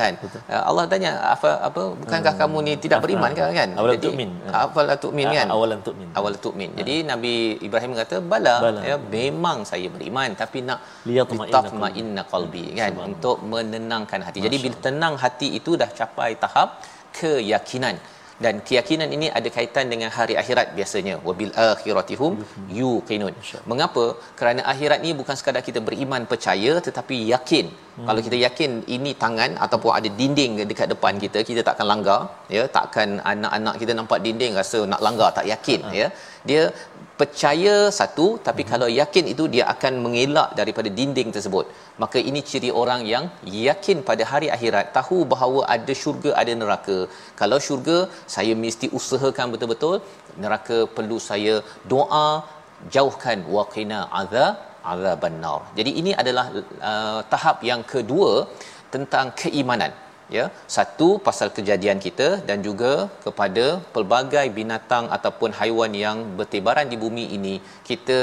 kan. 0.00 0.12
Betul. 0.22 0.40
Allah 0.70 0.84
tanya 0.92 1.10
apa 1.34 1.50
apa 1.68 1.82
bukankah 2.02 2.34
hmm. 2.34 2.42
kamu 2.42 2.56
ni 2.66 2.72
tidak 2.84 2.98
beriman 3.04 3.30
ha. 3.40 3.48
kan? 3.60 3.68
Awalan 3.80 4.00
tu'min. 4.06 4.30
Awalan 4.62 4.98
tu'min 5.04 5.26
kan? 5.38 5.46
Awalan 5.56 5.80
tu'min. 5.86 6.08
Awalan 6.18 6.40
tu'min. 6.46 6.70
Jadi 6.80 6.94
Nabi 7.12 7.34
Ibrahim 7.66 7.92
kata 8.00 8.16
bala, 8.32 8.56
bala. 8.66 8.80
ya 8.90 8.96
memang 9.16 9.58
saya 9.70 9.88
beriman 9.94 10.30
tapi 10.42 10.60
nak 10.68 10.80
liyatma'inna 11.08 12.22
qalbi 12.32 12.66
kan 12.80 12.92
untuk 13.08 13.38
menenangkan 13.52 14.20
hati. 14.26 14.38
Jadi 14.46 14.56
bila 14.64 14.76
tenang 14.86 15.14
hati 15.24 15.48
itu 15.58 15.72
dah 15.82 15.88
capai 16.00 16.32
tahap 16.44 16.68
keyakinan 17.18 17.96
dan 18.44 18.54
keyakinan 18.66 19.10
ini 19.16 19.26
ada 19.38 19.48
kaitan 19.56 19.86
dengan 19.92 20.10
hari 20.16 20.34
akhirat 20.42 20.68
biasanya 20.78 21.14
wabil 21.26 21.52
akhiratihum 21.66 22.32
yuqinun 22.78 23.34
mengapa 23.72 24.04
kerana 24.38 24.62
akhirat 24.72 24.98
ni 25.06 25.10
bukan 25.20 25.36
sekadar 25.40 25.62
kita 25.68 25.82
beriman 25.88 26.22
percaya 26.32 26.72
tetapi 26.86 27.18
yakin 27.34 27.66
hmm. 27.70 28.06
kalau 28.08 28.20
kita 28.26 28.38
yakin 28.46 28.72
ini 28.96 29.12
tangan 29.24 29.52
ataupun 29.66 29.92
ada 29.98 30.10
dinding 30.20 30.52
dekat 30.72 30.90
depan 30.94 31.22
kita 31.24 31.40
kita 31.50 31.62
takkan 31.68 31.88
langgar 31.92 32.20
ya 32.56 32.64
takkan 32.78 33.10
anak-anak 33.32 33.76
kita 33.82 33.94
nampak 34.00 34.20
dinding 34.26 34.54
rasa 34.60 34.80
nak 34.94 35.02
langgar 35.08 35.30
tak 35.38 35.48
yakin 35.52 35.82
hmm. 35.86 35.96
ya 36.00 36.08
dia 36.50 36.62
percaya 37.20 37.74
satu 37.98 38.26
tapi 38.46 38.62
hmm. 38.64 38.70
kalau 38.72 38.88
yakin 39.00 39.24
itu 39.32 39.44
dia 39.54 39.64
akan 39.74 39.94
mengelak 40.04 40.48
daripada 40.60 40.88
dinding 40.98 41.30
tersebut. 41.36 41.66
Maka 42.02 42.18
ini 42.28 42.42
ciri 42.50 42.70
orang 42.82 43.02
yang 43.12 43.24
yakin 43.68 44.00
pada 44.08 44.24
hari 44.32 44.50
akhirat 44.56 44.86
tahu 44.98 45.18
bahawa 45.32 45.62
ada 45.76 45.94
syurga 46.02 46.32
ada 46.42 46.54
neraka. 46.60 46.98
Kalau 47.40 47.58
syurga 47.68 47.98
saya 48.36 48.54
mesti 48.64 48.88
usahakan 48.98 49.48
betul-betul. 49.54 49.96
Neraka 50.44 50.78
perlu 50.98 51.18
saya 51.30 51.56
doa 51.92 52.28
jauhkan. 52.94 53.40
Waqina 53.56 53.98
azab 54.22 54.54
azaban 54.92 55.36
nar 55.44 55.60
jadi 55.78 55.90
ini 56.00 56.12
adalah 56.22 56.46
uh, 56.90 57.20
tahap 57.32 57.58
yang 57.70 57.82
kedua 57.92 58.32
tentang 58.94 59.26
keimanan 59.42 59.92
ya 60.36 60.44
satu 60.76 61.08
pasal 61.26 61.48
kejadian 61.56 61.98
kita 62.06 62.28
dan 62.48 62.58
juga 62.66 62.92
kepada 63.24 63.64
pelbagai 63.94 64.46
binatang 64.58 65.06
ataupun 65.16 65.52
haiwan 65.60 65.92
yang 66.04 66.18
bertebaran 66.38 66.88
di 66.92 66.96
bumi 67.04 67.24
ini 67.36 67.54
kita 67.88 68.18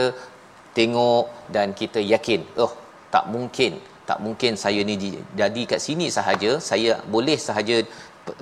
tengok 0.77 1.25
dan 1.55 1.67
kita 1.81 2.01
yakin 2.13 2.41
oh 2.65 2.73
tak 3.13 3.25
mungkin 3.33 3.73
tak 4.09 4.19
mungkin 4.25 4.53
saya 4.63 4.81
ni 4.89 4.95
jadi 5.41 5.61
kat 5.71 5.81
sini 5.87 6.07
sahaja 6.17 6.51
saya 6.69 6.93
boleh 7.15 7.37
sahaja 7.47 7.77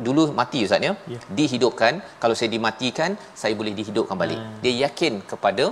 dulu 0.05 0.23
mati 0.39 0.59
ustaz 0.67 0.85
ya 0.87 0.93
yeah. 1.13 1.23
dihidupkan 1.37 1.93
kalau 2.21 2.35
saya 2.39 2.49
dimatikan 2.55 3.11
saya 3.41 3.53
boleh 3.59 3.73
dihidupkan 3.79 4.17
balik 4.23 4.39
hmm. 4.39 4.57
dia 4.63 4.73
yakin 4.85 5.13
kepada 5.31 5.65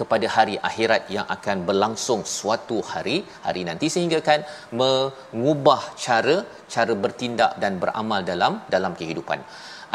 kepada 0.00 0.26
hari 0.36 0.56
akhirat 0.68 1.02
yang 1.16 1.26
akan 1.36 1.58
berlangsung 1.68 2.22
suatu 2.36 2.78
hari 2.92 3.16
hari 3.46 3.62
nanti 3.68 3.88
sehingga 3.94 4.20
kan 4.28 4.42
mengubah 4.80 5.82
cara 6.04 6.36
cara 6.74 6.94
bertindak 7.04 7.54
dan 7.62 7.74
beramal 7.82 8.22
dalam 8.30 8.54
dalam 8.74 8.94
kehidupan. 9.00 9.40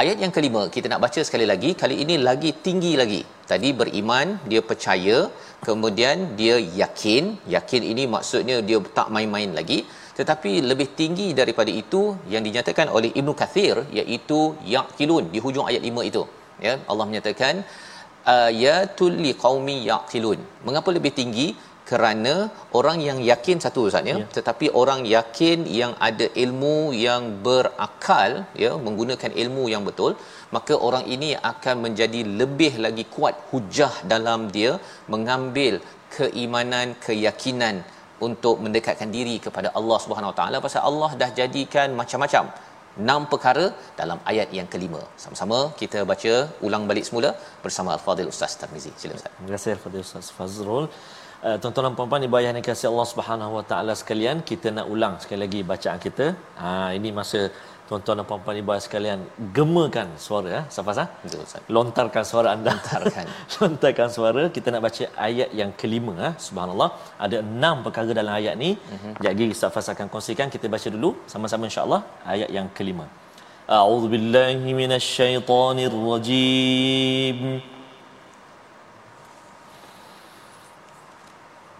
Ayat 0.01 0.17
yang 0.23 0.31
kelima 0.35 0.61
kita 0.75 0.87
nak 0.91 1.01
baca 1.05 1.21
sekali 1.27 1.45
lagi 1.51 1.69
kali 1.81 1.97
ini 2.03 2.15
lagi 2.29 2.49
tinggi 2.65 2.93
lagi. 3.01 3.21
Tadi 3.51 3.69
beriman, 3.79 4.27
dia 4.51 4.61
percaya, 4.69 5.17
kemudian 5.67 6.33
dia 6.39 6.55
yakin. 6.81 7.23
Yakin 7.55 7.83
ini 7.91 8.03
maksudnya 8.15 8.57
dia 8.69 8.79
tak 8.97 9.07
main-main 9.15 9.51
lagi 9.59 9.79
tetapi 10.19 10.51
lebih 10.69 10.87
tinggi 10.99 11.27
daripada 11.39 11.71
itu 11.81 12.01
yang 12.33 12.43
dinyatakan 12.47 12.87
oleh 12.97 13.09
Ibnu 13.19 13.33
Kathir 13.41 13.75
iaitu 13.99 14.39
yaqilun 14.75 15.25
di 15.33 15.39
hujung 15.45 15.65
ayat 15.69 15.83
5 15.91 16.09
itu 16.11 16.23
ya 16.65 16.73
Allah 16.91 17.05
menyatakan 17.09 17.55
ayatul 18.33 19.15
liqaumi 19.25 19.77
yaqilun. 19.91 20.41
Mengapa 20.67 20.91
lebih 20.97 21.13
tinggi? 21.21 21.47
Kerana 21.89 22.33
orang 22.77 22.97
yang 23.07 23.17
yakin 23.29 23.57
satu 23.63 23.79
ustaz 23.87 24.07
ya, 24.09 24.13
ya. 24.19 24.25
tetapi 24.35 24.67
orang 24.81 25.01
yakin 25.15 25.59
yang 25.79 25.91
ada 26.07 26.25
ilmu 26.43 26.77
yang 27.05 27.23
berakal 27.45 28.31
ya 28.63 28.71
menggunakan 28.85 29.31
ilmu 29.41 29.63
yang 29.73 29.83
betul 29.89 30.17
maka 30.55 30.73
orang 30.87 31.05
ini 31.15 31.29
akan 31.51 31.75
menjadi 31.85 32.21
lebih 32.39 32.73
lagi 32.85 33.05
kuat 33.15 33.35
hujah 33.51 33.93
dalam 34.13 34.49
dia 34.55 34.71
mengambil 35.13 35.75
keimanan 36.15 36.97
keyakinan 37.05 37.85
untuk 38.27 38.57
mendekatkan 38.65 39.09
diri 39.17 39.37
kepada 39.45 39.69
Allah 39.79 39.97
Subhanahu 40.03 40.31
Wa 40.33 40.37
Taala. 40.39 40.57
Pasal 40.65 40.81
Allah 40.89 41.11
dah 41.21 41.29
jadikan 41.39 41.89
macam-macam 42.01 42.45
enam 43.03 43.21
perkara 43.31 43.65
dalam 43.99 44.19
ayat 44.31 44.49
yang 44.57 44.67
kelima. 44.73 45.01
Sama-sama 45.23 45.59
kita 45.81 46.01
baca 46.11 46.33
ulang 46.67 46.83
balik 46.89 47.05
semula 47.09 47.29
bersama 47.65 47.91
Al-Fadhil 47.97 48.31
Ustaz 48.33 48.53
Tarmizi. 48.61 48.91
Sila 49.01 49.13
Ustaz. 49.19 49.31
Terima 49.37 49.51
kasih 49.57 49.71
Al-Fadhil 49.77 50.03
Ustaz 50.07 50.27
Fazrul. 50.37 50.87
Uh, 51.47 51.57
tuan-tuan 51.61 51.85
dan 51.87 51.95
puan-puan 51.97 52.23
ibu 52.27 52.35
ayah 52.39 52.51
yang 52.53 52.91
Allah 52.91 53.07
Subhanahu 53.11 53.51
Wa 53.57 53.63
Taala 53.71 53.93
sekalian, 54.01 54.37
kita 54.49 54.67
nak 54.77 54.85
ulang 54.93 55.15
sekali 55.23 55.39
lagi 55.45 55.59
bacaan 55.71 55.99
kita. 56.05 56.27
Ha 56.61 56.69
ini 56.97 57.09
masa 57.19 57.39
tuan-tuan 57.90 58.16
dan 58.18 58.26
puan-puan 58.30 58.56
ibu 58.60 58.74
sekalian 58.86 59.20
gemakan 59.56 60.08
suara 60.24 60.48
ya 60.56 60.60
Safas 60.74 60.98
ah 61.04 61.08
betul 61.22 61.40
Ustaz 61.46 61.70
lontarkan 61.76 62.24
suara 62.30 62.48
anda 62.56 62.72
lontarkan 62.74 63.26
lontarkan 63.54 64.08
suara 64.16 64.42
kita 64.56 64.68
nak 64.74 64.82
baca 64.86 65.04
ayat 65.28 65.50
yang 65.60 65.70
kelima 65.80 66.14
ah 66.28 66.32
subhanallah 66.46 66.88
ada 67.26 67.38
enam 67.46 67.76
perkara 67.86 68.14
dalam 68.20 68.34
ayat 68.40 68.54
ni 68.62 68.70
mm-hmm. 68.76 69.12
jadi 69.26 69.46
Safas 69.62 69.88
akan 69.94 70.06
kongsikan 70.14 70.48
kita 70.54 70.70
baca 70.74 70.88
dulu 70.96 71.10
sama-sama 71.32 71.64
insya-Allah 71.70 72.00
ayat 72.34 72.50
yang 72.58 72.68
kelima 72.78 73.06
a'udzu 73.80 74.06
billahi 74.14 74.76
minasyaitonir 74.82 75.96
rajim 76.12 77.42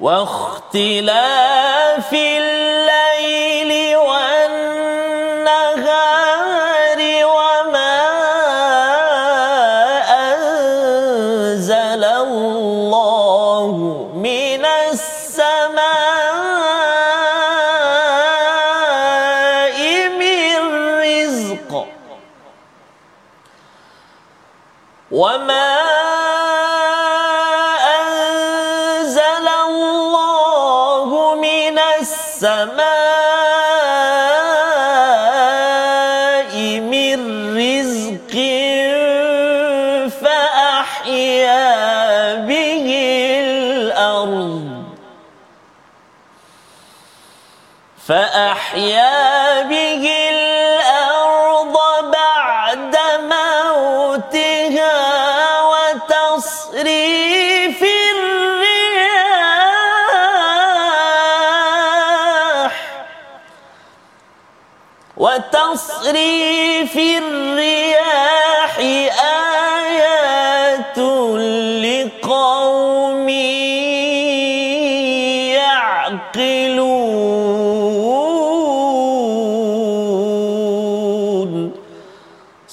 واختلاف 0.06 2.12
لقوم 72.24 73.30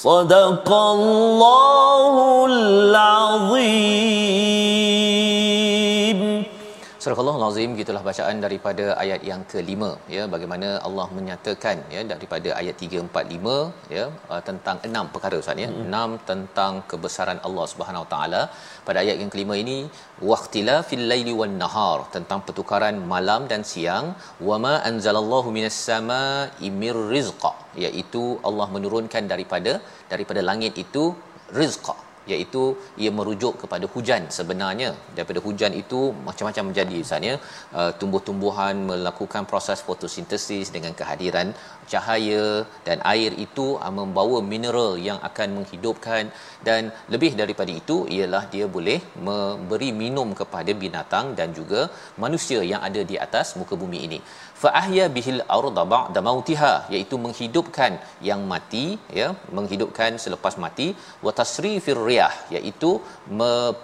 صدق 0.07 0.73
الله 0.73 2.45
العظيم 2.45 4.10
Azim 7.52 7.70
gitulah 7.80 8.02
bacaan 8.08 8.36
daripada 8.44 8.84
ayat 9.02 9.20
yang 9.30 9.42
kelima 9.52 9.88
ya 10.14 10.22
bagaimana 10.34 10.68
Allah 10.88 11.06
menyatakan 11.16 11.76
ya 11.94 12.02
daripada 12.12 12.48
ayat 12.60 12.84
3 12.88 13.02
4 13.06 13.24
5 13.38 13.56
ya 13.96 14.04
uh, 14.32 14.42
tentang 14.48 14.78
enam 14.88 15.06
perkara 15.14 15.36
Ustaz 15.42 15.62
ya. 15.64 15.68
Mm-hmm. 15.70 15.86
enam 15.86 16.10
tentang 16.30 16.72
kebesaran 16.90 17.40
Allah 17.48 17.66
Subhanahu 17.72 18.06
taala. 18.12 18.42
Pada 18.86 18.98
ayat 19.04 19.16
yang 19.22 19.32
kelima 19.34 19.56
ini 19.64 19.78
waqtila 20.30 20.76
fil 20.90 21.04
laili 21.12 21.34
wan 21.40 21.56
nahar 21.64 21.98
tentang 22.16 22.40
pertukaran 22.46 22.96
malam 23.14 23.42
dan 23.52 23.64
siang. 23.72 24.08
Wama 24.50 24.74
anzalallahu 24.90 25.54
minas 25.58 25.78
samaa'i 25.90 26.70
mir 26.82 26.96
rizqa 27.14 27.52
iaitu 27.84 28.24
Allah 28.50 28.68
menurunkan 28.76 29.26
daripada 29.34 29.74
daripada 30.14 30.40
langit 30.50 30.74
itu 30.86 31.04
rizqa 31.60 31.96
iaitu 32.30 32.62
ia 33.02 33.10
merujuk 33.18 33.54
kepada 33.62 33.86
hujan 33.94 34.22
sebenarnya. 34.38 34.90
Daripada 35.16 35.40
hujan 35.46 35.72
itu 35.82 36.00
macam-macam 36.28 36.64
menjadi 36.70 36.96
misalnya 37.02 37.34
uh, 37.78 37.90
tumbuh-tumbuhan 38.00 38.74
melakukan 38.90 39.44
proses 39.52 39.80
fotosintesis 39.88 40.68
dengan 40.76 40.94
kehadiran 41.00 41.50
cahaya 41.92 42.44
dan 42.86 42.98
air 43.14 43.32
itu 43.46 43.66
uh, 43.84 43.92
membawa 44.00 44.38
mineral 44.52 44.92
yang 45.08 45.18
akan 45.30 45.48
menghidupkan. 45.58 46.24
Dan 46.68 46.92
lebih 47.14 47.32
daripada 47.42 47.72
itu 47.80 47.96
ialah 48.16 48.44
dia 48.54 48.66
boleh 48.76 48.98
memberi 49.28 49.90
minum 50.02 50.30
kepada 50.40 50.72
binatang 50.84 51.34
dan 51.38 51.50
juga 51.58 51.90
manusia 52.24 52.60
yang 52.72 52.82
ada 52.88 53.02
di 53.10 53.18
atas 53.26 53.58
muka 53.60 53.74
bumi 53.82 54.00
ini 54.08 54.20
fa 54.62 54.70
ahya 54.80 55.04
bihil 55.16 55.40
arda 55.56 55.82
ba'da 55.92 56.20
mautiha 56.28 56.72
iaitu 56.94 57.16
menghidupkan 57.24 57.92
yang 58.28 58.42
mati 58.52 58.84
ya 59.20 59.28
menghidupkan 59.56 60.20
selepas 60.24 60.54
mati 60.64 60.86
wa 61.26 61.32
tasrifir 61.40 62.00
riyah 62.08 62.34
iaitu 62.56 62.90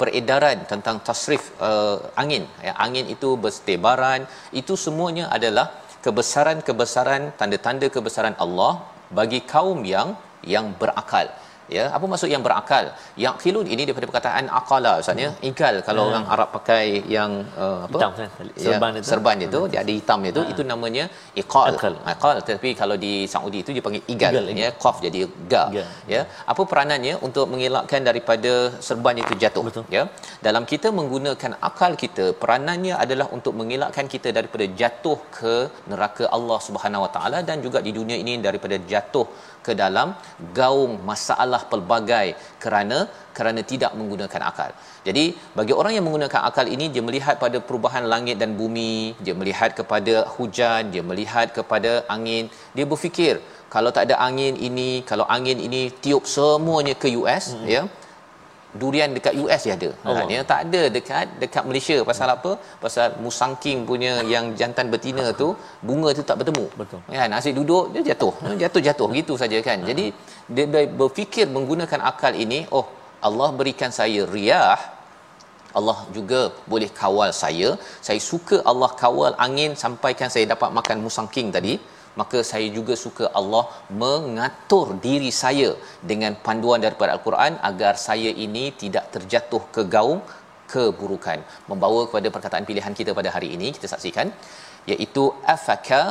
peredaran 0.00 0.58
tentang 0.72 0.98
tasrif 1.08 1.44
uh, 1.68 1.98
angin. 2.22 2.44
Ya 2.68 2.74
angin 2.86 3.06
itu 3.14 3.30
bertebaran 3.44 4.22
itu 4.60 4.76
semuanya 4.84 5.26
adalah 5.38 5.66
kebesaran-kebesaran 6.06 7.22
tanda-tanda 7.40 7.86
kebesaran 7.96 8.36
Allah 8.44 8.72
bagi 9.18 9.40
kaum 9.52 9.80
yang 9.94 10.10
yang 10.54 10.66
berakal 10.80 11.28
ya 11.76 11.84
apa 11.96 12.04
maksud 12.12 12.28
yang 12.34 12.42
berakal 12.46 12.84
yang 13.24 13.34
khilun 13.42 13.66
ini 13.74 13.82
daripada 13.86 14.06
perkataan 14.10 14.46
aqala 14.60 14.92
maksudnya 14.98 15.28
hmm. 15.32 15.48
igal 15.50 15.74
kalau 15.88 16.02
hmm. 16.02 16.10
orang 16.10 16.24
Arab 16.34 16.48
pakai 16.56 16.84
yang 17.16 17.32
uh, 17.64 17.78
apa 17.86 17.98
hitam 17.98 18.12
kan 18.18 18.28
serban 18.64 18.90
ya, 18.94 19.00
itu 19.00 19.08
serban 19.10 19.38
itu 19.46 19.60
hmm. 19.60 19.70
dia 19.72 19.80
ada 19.84 19.92
hitam 19.98 20.20
itu 20.30 20.40
hmm. 20.42 20.52
itu 20.52 20.62
namanya 20.72 21.04
iqal 21.42 21.74
iqal 22.14 22.34
tapi 22.50 22.70
kalau 22.80 22.96
di 23.04 23.12
Saudi 23.34 23.60
itu 23.64 23.70
dia 23.76 23.84
panggil 23.86 24.02
igal, 24.14 24.32
igal 24.34 24.62
ya 24.62 24.70
qaf 24.84 24.96
jadi 25.06 25.18
ga 25.52 25.64
igal. 25.74 25.88
ya 26.14 26.22
apa 26.52 26.62
peranannya 26.70 27.14
untuk 27.28 27.46
mengelakkan 27.52 28.02
daripada 28.08 28.52
serban 28.88 29.16
itu 29.24 29.34
jatuh 29.42 29.64
Betul. 29.68 29.84
ya 29.96 30.04
dalam 30.46 30.64
kita 30.72 30.88
menggunakan 30.98 31.52
akal 31.68 31.92
kita 32.04 32.26
peranannya 32.42 32.94
adalah 33.04 33.28
untuk 33.36 33.54
mengelakkan 33.60 34.08
kita 34.14 34.28
daripada 34.38 34.66
jatuh 34.80 35.18
ke 35.38 35.54
neraka 35.92 36.24
Allah 36.38 36.58
Subhanahu 36.68 37.04
Wa 37.06 37.10
Taala 37.16 37.38
dan 37.50 37.58
juga 37.66 37.78
di 37.86 37.92
dunia 37.98 38.18
ini 38.24 38.34
daripada 38.48 38.78
jatuh 38.92 39.26
ke 39.66 39.72
dalam 39.82 40.08
gaung 40.58 40.94
masalah 41.10 41.62
pelbagai 41.70 42.26
kerana 42.62 42.98
kerana 43.36 43.60
tidak 43.72 43.92
menggunakan 43.98 44.42
akal. 44.50 44.70
Jadi 45.06 45.24
bagi 45.58 45.74
orang 45.80 45.92
yang 45.96 46.04
menggunakan 46.08 46.40
akal 46.48 46.66
ini 46.74 46.86
dia 46.94 47.02
melihat 47.08 47.36
pada 47.44 47.58
perubahan 47.66 48.04
langit 48.12 48.36
dan 48.42 48.52
bumi, 48.60 49.14
dia 49.24 49.34
melihat 49.40 49.70
kepada 49.78 50.14
hujan, 50.34 50.90
dia 50.94 51.02
melihat 51.10 51.46
kepada 51.58 51.92
angin, 52.16 52.44
dia 52.76 52.86
berfikir 52.92 53.36
kalau 53.74 53.90
tak 53.96 54.04
ada 54.08 54.16
angin 54.28 54.54
ini, 54.68 54.90
kalau 55.10 55.26
angin 55.36 55.58
ini 55.68 55.82
tiup 56.04 56.24
semuanya 56.34 56.94
ke 57.02 57.08
US 57.20 57.46
hmm. 57.54 57.66
ya 57.74 57.82
durian 58.80 59.10
dekat 59.16 59.34
US 59.42 59.62
dia 59.66 59.74
ada. 59.78 59.90
Oh. 60.04 60.14
Ha, 60.16 60.42
tak 60.50 60.60
ada 60.66 60.82
dekat 60.96 61.26
dekat 61.42 61.62
Malaysia 61.68 61.96
pasal 62.10 62.28
apa? 62.36 62.50
Pasal 62.84 63.16
musangking 63.24 63.78
punya 63.90 64.12
yang 64.34 64.52
jantan 64.60 64.92
betina 64.92 65.26
tu 65.40 65.48
bunga 65.88 66.10
tu 66.18 66.24
tak 66.30 66.36
bertemu. 66.42 66.66
Betul. 66.80 67.00
Kan 67.20 67.32
asyik 67.38 67.54
duduk 67.60 67.84
dia 67.94 68.02
jatuh. 68.10 68.34
Jatuh-jatuh 68.62 69.08
gitu 69.20 69.36
saja 69.42 69.60
kan. 69.68 69.80
Jadi 69.90 70.06
dia 70.56 70.66
berfikir 71.00 71.48
menggunakan 71.56 72.00
akal 72.12 72.34
ini, 72.44 72.60
oh 72.78 72.86
Allah 73.28 73.48
berikan 73.60 73.90
saya 74.00 74.22
riyah 74.34 74.78
Allah 75.78 75.98
juga 76.16 76.40
boleh 76.72 76.90
kawal 77.00 77.30
saya. 77.42 77.68
Saya 78.06 78.20
suka 78.30 78.56
Allah 78.70 78.90
kawal 79.02 79.32
angin 79.46 79.72
sampaikan 79.84 80.28
saya 80.34 80.44
dapat 80.54 80.70
makan 80.78 80.98
musangking 81.06 81.48
tadi 81.56 81.74
maka 82.20 82.38
saya 82.50 82.68
juga 82.76 82.94
suka 83.04 83.26
Allah 83.40 83.64
mengatur 84.02 84.86
diri 85.06 85.30
saya 85.42 85.70
dengan 86.10 86.34
panduan 86.46 86.82
daripada 86.86 87.10
al-Quran 87.16 87.54
agar 87.70 87.94
saya 88.08 88.30
ini 88.46 88.64
tidak 88.82 89.04
terjatuh 89.14 89.62
ke 89.76 89.84
gaung 89.94 90.22
keburukan. 90.72 91.38
Membawa 91.70 92.00
kepada 92.08 92.28
perkataan 92.36 92.64
pilihan 92.70 92.94
kita 93.00 93.12
pada 93.18 93.32
hari 93.34 93.50
ini 93.56 93.68
kita 93.76 93.88
saksikan 93.94 94.30
iaitu 94.92 95.26
afaka 95.56 96.02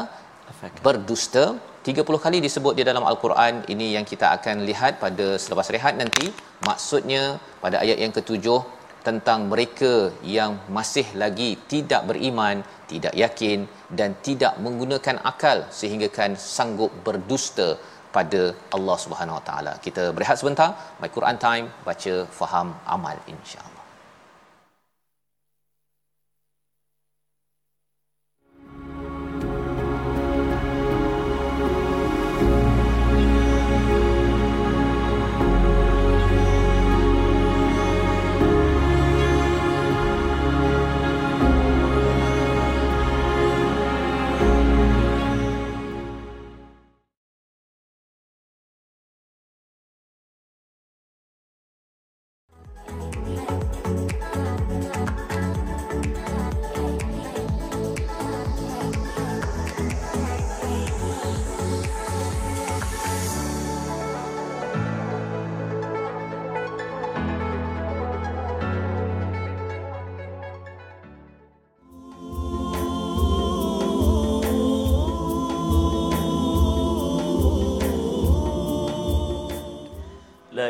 berdusta. 0.86 1.46
30 1.88 2.24
kali 2.24 2.38
disebut 2.46 2.74
di 2.78 2.84
dalam 2.88 3.04
al-Quran 3.10 3.54
ini 3.74 3.86
yang 3.96 4.06
kita 4.12 4.28
akan 4.38 4.67
lihat 4.70 4.93
pada 5.04 5.28
selepas 5.43 5.67
rehat 5.76 5.93
nanti. 6.02 6.26
Maksudnya 6.70 7.22
pada 7.63 7.78
ayat 7.84 7.98
yang 8.04 8.13
ketujuh 8.17 8.60
tentang 9.08 9.39
mereka 9.52 9.91
yang 10.38 10.52
masih 10.78 11.08
lagi 11.22 11.50
tidak 11.72 12.02
beriman, 12.10 12.58
tidak 12.91 13.13
yakin 13.24 13.60
dan 14.00 14.10
tidak 14.28 14.54
menggunakan 14.65 15.17
akal 15.32 15.60
sehingga 15.80 16.10
kan 16.17 16.34
sanggup 16.56 16.91
berdusta 17.06 17.70
pada 18.17 18.41
Allah 18.76 18.98
Subhanahu 19.06 19.38
Wa 19.39 19.46
Taala. 19.50 19.74
Kita 19.88 20.04
berehat 20.17 20.39
sebentar. 20.41 20.70
My 21.02 21.10
Quran 21.17 21.39
Time 21.48 21.65
baca 21.88 22.15
faham 22.39 22.70
amal 22.96 23.17
insya-Allah. 23.34 23.77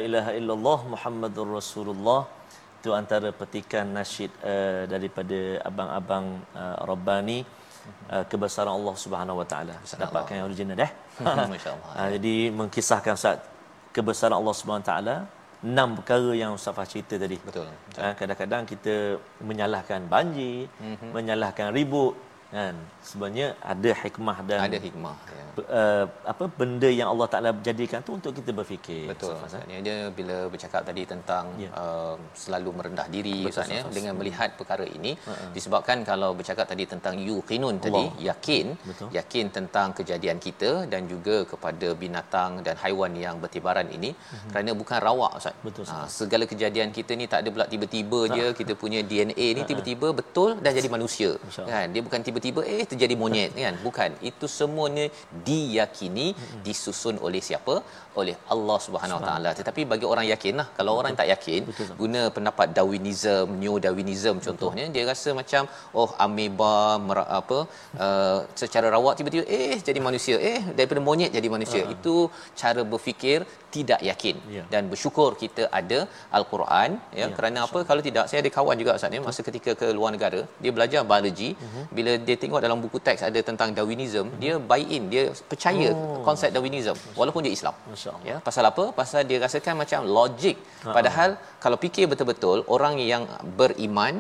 Ilaha 0.08 0.32
illallah 0.40 0.80
Muhammadur 0.94 1.50
Rasulullah 1.60 2.22
itu 2.80 2.90
antara 3.02 3.30
petikan 3.40 3.86
nasyid 3.98 4.32
uh, 4.52 4.84
daripada 4.94 5.40
abang-abang 5.70 6.26
uh, 6.62 6.78
Rabbani 6.90 7.40
uh, 8.14 8.24
kebesaran 8.32 8.74
Allah 8.80 8.96
Subhanahu 9.04 9.42
Wa 9.42 9.48
Taala. 9.52 9.76
Dapatkan 10.04 10.34
yang 10.40 10.48
original 10.50 10.78
dah. 10.84 10.92
Masya-Allah. 11.54 11.92
uh, 12.00 12.10
jadi 12.16 12.36
mengkisahkan 12.60 13.16
saat 13.24 13.40
kebesaran 13.98 14.38
Allah 14.40 14.56
Subhanahu 14.60 14.86
Wa 14.86 14.90
Taala 14.92 15.16
enam 15.66 15.90
perkara 15.98 16.32
yang 16.42 16.52
Ustaz 16.60 16.78
cerita 16.94 17.16
tadi. 17.24 17.38
Betul. 17.42 17.66
betul. 17.90 18.02
Uh, 18.06 18.14
kadang-kadang 18.20 18.64
kita 18.72 18.96
menyalahkan 19.50 20.02
banjir, 20.14 20.70
mm-hmm. 20.70 21.10
menyalahkan 21.18 21.68
ribut 21.78 22.14
kan 22.48 22.76
sebenarnya 23.08 23.48
ada 23.72 23.92
hikmah 24.02 24.38
dan 24.50 24.60
ada 24.66 24.78
hikmah 24.86 25.16
ya. 25.38 25.46
Uh, 25.80 26.06
apa 26.32 26.46
benda 26.60 26.90
yang 27.00 27.10
Allah 27.12 27.28
Taala 27.32 27.50
jadikan 27.68 28.00
tu 28.08 28.12
untuk 28.18 28.32
kita 28.40 28.52
berfikir 28.60 29.04
betul 29.12 29.36
maksudnya 29.42 29.80
dia 29.88 29.98
bila 30.18 30.38
bercakap 30.54 30.82
tadi 30.90 31.04
tentang 31.14 31.46
ya. 31.64 31.70
uh, 31.82 32.16
selalu 32.44 32.72
merendah 32.78 33.08
diri 33.16 33.40
maksudnya 33.48 33.82
dengan 33.98 34.14
melihat 34.20 34.56
perkara 34.60 34.86
ini 34.98 35.12
uh-huh. 35.20 35.52
disebabkan 35.58 36.08
kalau 36.12 36.30
bercakap 36.40 36.72
tadi 36.72 36.86
tentang 36.94 37.20
yuqinun 37.28 37.84
tadi 37.86 38.04
yakin 38.30 38.66
betul. 38.90 39.10
yakin 39.20 39.46
tentang 39.58 39.92
kejadian 40.00 40.40
kita 40.48 40.72
dan 40.94 41.04
juga 41.14 41.38
kepada 41.52 41.90
binatang 42.04 42.64
dan 42.68 42.80
haiwan 42.84 43.12
yang 43.26 43.36
bertibaran 43.44 43.92
ini 43.98 44.12
uh-huh. 44.16 44.50
kerana 44.56 44.72
bukan 44.84 45.00
rawak 45.08 45.36
ustaz 45.42 45.60
betul 45.68 45.84
uh, 45.84 46.08
segala 46.20 46.48
kejadian 46.54 46.96
kita 47.00 47.12
ni 47.20 47.28
tak 47.28 47.44
ada 47.44 47.52
pula 47.52 47.68
tiba-tiba 47.76 48.22
uh-huh. 48.24 48.36
je 48.38 48.46
kita 48.62 48.74
punya 48.86 49.02
DNA 49.12 49.48
ni 49.60 49.62
tiba-tiba 49.72 50.16
betul 50.22 50.56
dan 50.64 50.72
jadi 50.80 50.88
manusia 50.98 51.32
kan 51.74 51.92
dia 51.92 52.02
bukan 52.08 52.22
tiba 52.24 52.37
tiba-tiba 52.38 52.62
eh 52.74 52.84
terjadi 52.92 53.16
monyet 53.22 53.52
kan? 53.64 53.76
Bukan. 53.86 54.10
Itu 54.30 54.46
semuanya 54.58 55.06
diyakini 55.48 56.28
disusun 56.66 57.16
oleh 57.28 57.42
siapa? 57.48 57.76
Oleh 58.22 58.36
Allah 58.54 58.78
Subhanahu 58.86 59.20
Taala. 59.28 59.52
Tetapi 59.60 59.82
bagi 59.92 60.06
orang 60.14 60.26
yakinlah 60.34 60.68
kalau 60.78 60.94
orang 61.00 61.14
tak 61.20 61.28
yakin 61.34 61.62
Betul. 61.70 61.92
guna 62.02 62.22
pendapat 62.36 62.68
Darwinism 62.78 63.46
neo 63.62 63.76
Darwinism 63.86 64.36
contohnya 64.48 64.86
Betul. 64.86 64.96
dia 64.96 65.04
rasa 65.12 65.30
macam 65.42 65.64
oh 66.02 66.10
amoeba 66.26 66.74
apa 67.40 67.60
uh, 68.06 68.40
secara 68.62 68.88
rawak 68.96 69.16
tiba-tiba 69.20 69.46
eh 69.60 69.78
jadi 69.90 70.02
manusia. 70.08 70.38
Eh 70.52 70.60
daripada 70.80 71.04
monyet 71.10 71.34
jadi 71.40 71.52
manusia. 71.58 71.84
Uh 71.84 71.96
itu 71.98 72.16
cara 72.62 72.82
berfikir 72.92 73.40
tidak 73.76 74.00
yakin 74.10 74.36
ya. 74.56 74.64
dan 74.74 74.84
bersyukur 74.92 75.30
kita 75.42 75.64
ada 75.80 76.00
al-Quran 76.38 76.90
ya, 77.20 77.26
ya 77.26 77.28
kerana 77.38 77.60
apa? 77.66 77.80
kalau 77.90 78.02
tidak 78.08 78.26
saya 78.30 78.40
ada 78.44 78.52
kawan 78.58 78.76
juga 78.82 78.92
Ustaz 79.00 79.12
ni. 79.14 79.20
Masa 79.30 79.42
ketika 79.50 79.72
ke 79.82 79.88
luar 79.98 80.12
negara 80.16 80.42
dia 80.64 80.72
belajar 80.78 81.02
biologi. 81.38 81.50
Uh-huh. 81.54 81.86
bila 81.98 82.12
dia 82.28 82.36
tengok 82.44 82.62
dalam 82.66 82.78
buku 82.84 82.98
teks 83.08 83.22
ada 83.30 83.40
tentang 83.50 83.70
Darwinism 83.78 84.26
hmm. 84.30 84.40
dia 84.44 84.54
buy 84.70 84.82
in 84.96 85.04
dia 85.14 85.24
percaya 85.52 85.90
oh. 85.96 86.22
konsep 86.28 86.50
Darwinism 86.56 86.98
walaupun 87.20 87.42
dia 87.46 87.54
Islam 87.58 87.76
ya 88.30 88.38
pasal 88.48 88.66
apa 88.72 88.86
pasal 89.02 89.22
dia 89.30 89.40
rasakan 89.46 89.76
macam 89.84 90.02
logik 90.18 90.58
Ha-ha. 90.64 90.96
padahal 90.98 91.30
kalau 91.66 91.78
fikir 91.86 92.06
betul-betul 92.14 92.58
orang 92.78 92.96
yang 93.12 93.26
beriman 93.60 94.16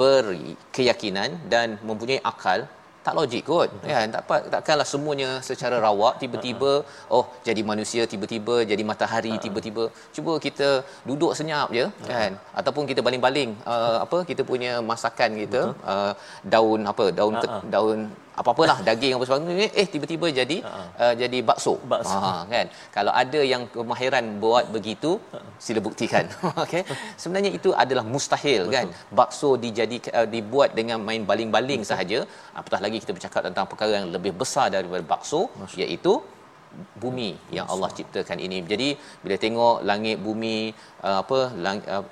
berkeyakinan 0.00 1.30
dan 1.52 1.68
mempunyai 1.88 2.20
akal 2.32 2.60
tak 3.06 3.14
logik 3.18 3.42
kot 3.50 3.68
Betul. 3.72 3.90
kan 3.92 4.08
tak 4.14 4.22
takkanlah 4.54 4.86
semuanya 4.92 5.28
secara 5.48 5.76
rawak 5.84 6.14
tiba-tiba 6.22 6.72
uh-huh. 6.84 7.16
oh 7.16 7.24
jadi 7.48 7.62
manusia 7.70 8.02
tiba-tiba 8.12 8.56
jadi 8.70 8.82
matahari 8.90 9.32
uh-huh. 9.32 9.44
tiba-tiba 9.44 9.84
cuba 10.16 10.32
kita 10.46 10.68
duduk 11.08 11.32
senyap 11.38 11.68
je 11.76 11.84
uh-huh. 11.88 12.08
kan 12.10 12.32
ataupun 12.60 12.84
kita 12.90 13.00
baling-baling 13.06 13.52
uh, 13.72 13.98
apa 14.04 14.18
kita 14.30 14.44
punya 14.50 14.72
masakan 14.92 15.32
kita 15.42 15.62
uh, 15.92 16.12
daun 16.54 16.82
apa 16.92 17.06
daun 17.20 17.34
uh-huh. 17.40 17.62
daun 17.74 18.00
apa-apalah 18.40 18.78
daging 18.88 19.12
apa 19.16 19.24
sebagainya 19.28 19.68
eh 19.80 19.86
tiba-tiba 19.94 20.26
jadi 20.40 20.56
uh-huh. 20.62 20.88
uh, 21.02 21.14
jadi 21.22 21.38
bakso, 21.48 21.74
bakso. 21.92 22.16
Ha, 22.24 22.46
kan 22.52 22.66
kalau 22.96 23.12
ada 23.22 23.40
yang 23.52 23.62
kemahiran 23.74 24.24
buat 24.44 24.66
begitu 24.76 25.10
uh-huh. 25.18 25.44
sila 25.64 25.80
buktikan 25.86 26.24
okey 26.64 26.82
sebenarnya 27.22 27.52
itu 27.58 27.72
adalah 27.84 28.04
mustahil 28.14 28.62
kan? 28.74 28.86
Betul. 28.88 29.06
kan 29.06 29.16
bakso 29.20 29.50
dijadi 29.64 29.98
uh, 30.18 30.28
dibuat 30.34 30.70
dengan 30.78 30.98
main 31.08 31.24
baling-baling 31.30 31.82
Betul. 31.82 31.90
sahaja 31.92 32.18
apatah 32.60 32.80
lagi 32.84 32.98
kita 33.04 33.14
bercakap 33.16 33.42
tentang 33.48 33.66
perkara 33.72 33.92
yang 34.00 34.08
lebih 34.16 34.32
besar 34.42 34.66
daripada 34.76 35.04
bakso 35.14 35.42
Masya. 35.62 35.78
iaitu 35.84 36.14
bumi 37.02 37.30
yang 37.56 37.66
Allah 37.72 37.90
ciptakan 37.98 38.38
ini. 38.46 38.58
Jadi 38.72 38.88
bila 39.22 39.36
tengok 39.44 39.76
langit 39.90 40.16
bumi 40.26 40.56
uh, 41.06 41.18
apa 41.22 41.38
lang, 41.64 41.82
uh, 41.94 42.04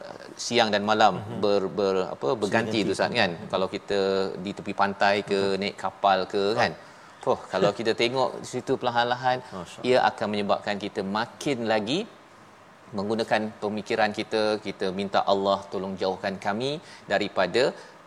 siang 0.45 0.71
dan 0.75 0.83
malam 0.91 1.15
mm-hmm. 1.19 1.41
ber, 1.45 1.63
ber 1.79 1.95
apa 2.15 2.29
berganti 2.43 2.83
tu 2.89 2.95
kan. 2.99 3.11
Mm-hmm. 3.15 3.49
Kalau 3.53 3.69
kita 3.75 4.01
di 4.45 4.51
tepi 4.59 4.75
pantai 4.83 5.15
ke 5.31 5.41
mm-hmm. 5.41 5.61
naik 5.63 5.77
kapal 5.85 6.21
ke 6.35 6.45
oh. 6.53 6.59
kan. 6.61 6.73
Oh 7.31 7.39
kalau 7.53 7.71
kita 7.79 7.93
tengok 8.03 8.31
di 8.43 8.49
situ 8.53 8.73
perlahan-lahan 8.81 9.39
ia 9.89 9.99
akan 10.11 10.27
menyebabkan 10.33 10.77
kita 10.85 11.01
makin 11.19 11.59
lagi 11.73 11.99
menggunakan 12.97 13.43
pemikiran 13.63 14.11
kita 14.19 14.43
kita 14.67 14.87
minta 14.99 15.21
Allah 15.33 15.59
tolong 15.73 15.95
jauhkan 16.03 16.37
kami 16.47 16.71
daripada 17.13 17.63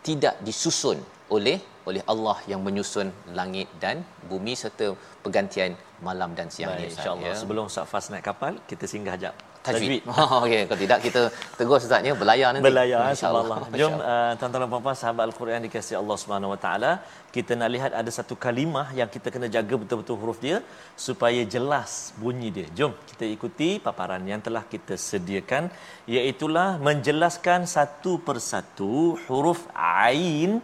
tidak 0.06 0.34
disusun 0.46 0.98
oleh 1.36 1.58
oleh 1.90 2.02
Allah 2.12 2.36
yang 2.50 2.60
menyusun 2.66 3.08
langit 3.38 3.68
dan 3.84 3.96
bumi 4.30 4.54
serta 4.62 4.88
pergantian 5.22 5.72
malam 6.08 6.30
dan 6.38 6.50
siang 6.54 6.74
ini 6.76 6.90
insyaallah 6.92 7.32
ya. 7.32 7.38
sebelum 7.40 7.66
Safas 7.76 8.10
naik 8.12 8.24
kapal 8.30 8.54
kita 8.70 8.84
singgah 8.92 9.16
jap 9.22 9.34
tajwid. 9.66 10.02
Oh, 10.10 10.28
okey, 10.44 10.60
kalau 10.68 10.80
tidak 10.84 10.98
kita 11.06 11.20
tegur 11.58 11.78
ustaznya 11.78 12.12
belayar 12.22 12.48
nanti. 12.54 12.66
Belayar 12.68 13.00
insyaallah. 13.14 13.58
Jom 13.80 13.94
uh, 13.94 14.32
tuan-tuan 14.38 14.62
dan 14.64 14.70
puan-puan 14.72 14.96
sahabat 15.02 15.24
Al-Quran 15.30 15.62
dikasihi 15.66 15.96
Allah 16.02 16.16
Subhanahu 16.22 16.52
Wa 16.54 16.60
Taala, 16.64 16.92
kita 17.36 17.52
nak 17.60 17.70
lihat 17.74 17.92
ada 18.00 18.10
satu 18.18 18.34
kalimah 18.44 18.86
yang 18.98 19.08
kita 19.14 19.30
kena 19.34 19.48
jaga 19.56 19.74
betul-betul 19.82 20.18
huruf 20.22 20.38
dia 20.46 20.58
supaya 21.06 21.42
jelas 21.54 22.12
bunyi 22.22 22.50
dia. 22.56 22.66
Jom 22.78 22.92
kita 23.10 23.24
ikuti 23.36 23.68
paparan 23.86 24.26
yang 24.32 24.42
telah 24.46 24.64
kita 24.74 24.98
sediakan 25.08 25.70
iaitu 26.16 26.46
menjelaskan 26.86 27.70
satu 27.76 28.12
persatu 28.26 28.94
huruf 29.26 29.60
ain 30.02 30.58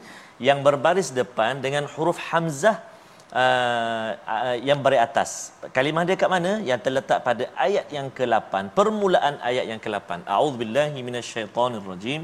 yang 0.47 0.59
berbaris 0.67 1.11
depan 1.21 1.63
dengan 1.65 1.85
huruf 1.95 2.19
hamzah 2.31 2.88
uh, 3.33 4.17
uh, 4.17 4.57
yang 4.61 4.81
beri 4.85 4.99
atas. 5.01 5.53
Kalimah 5.77 6.05
dia 6.09 6.17
kat 6.17 6.31
mana? 6.31 6.61
Yang 6.65 6.81
terletak 6.89 7.19
pada 7.27 7.45
ayat 7.57 7.87
yang 7.93 8.09
ke-8. 8.13 8.73
Permulaan 8.79 9.35
ayat 9.45 9.65
yang 9.71 9.81
ke-8. 9.81 10.25
A'udzubillahi 10.25 10.99
minasyaitonirrajim. 11.03 12.23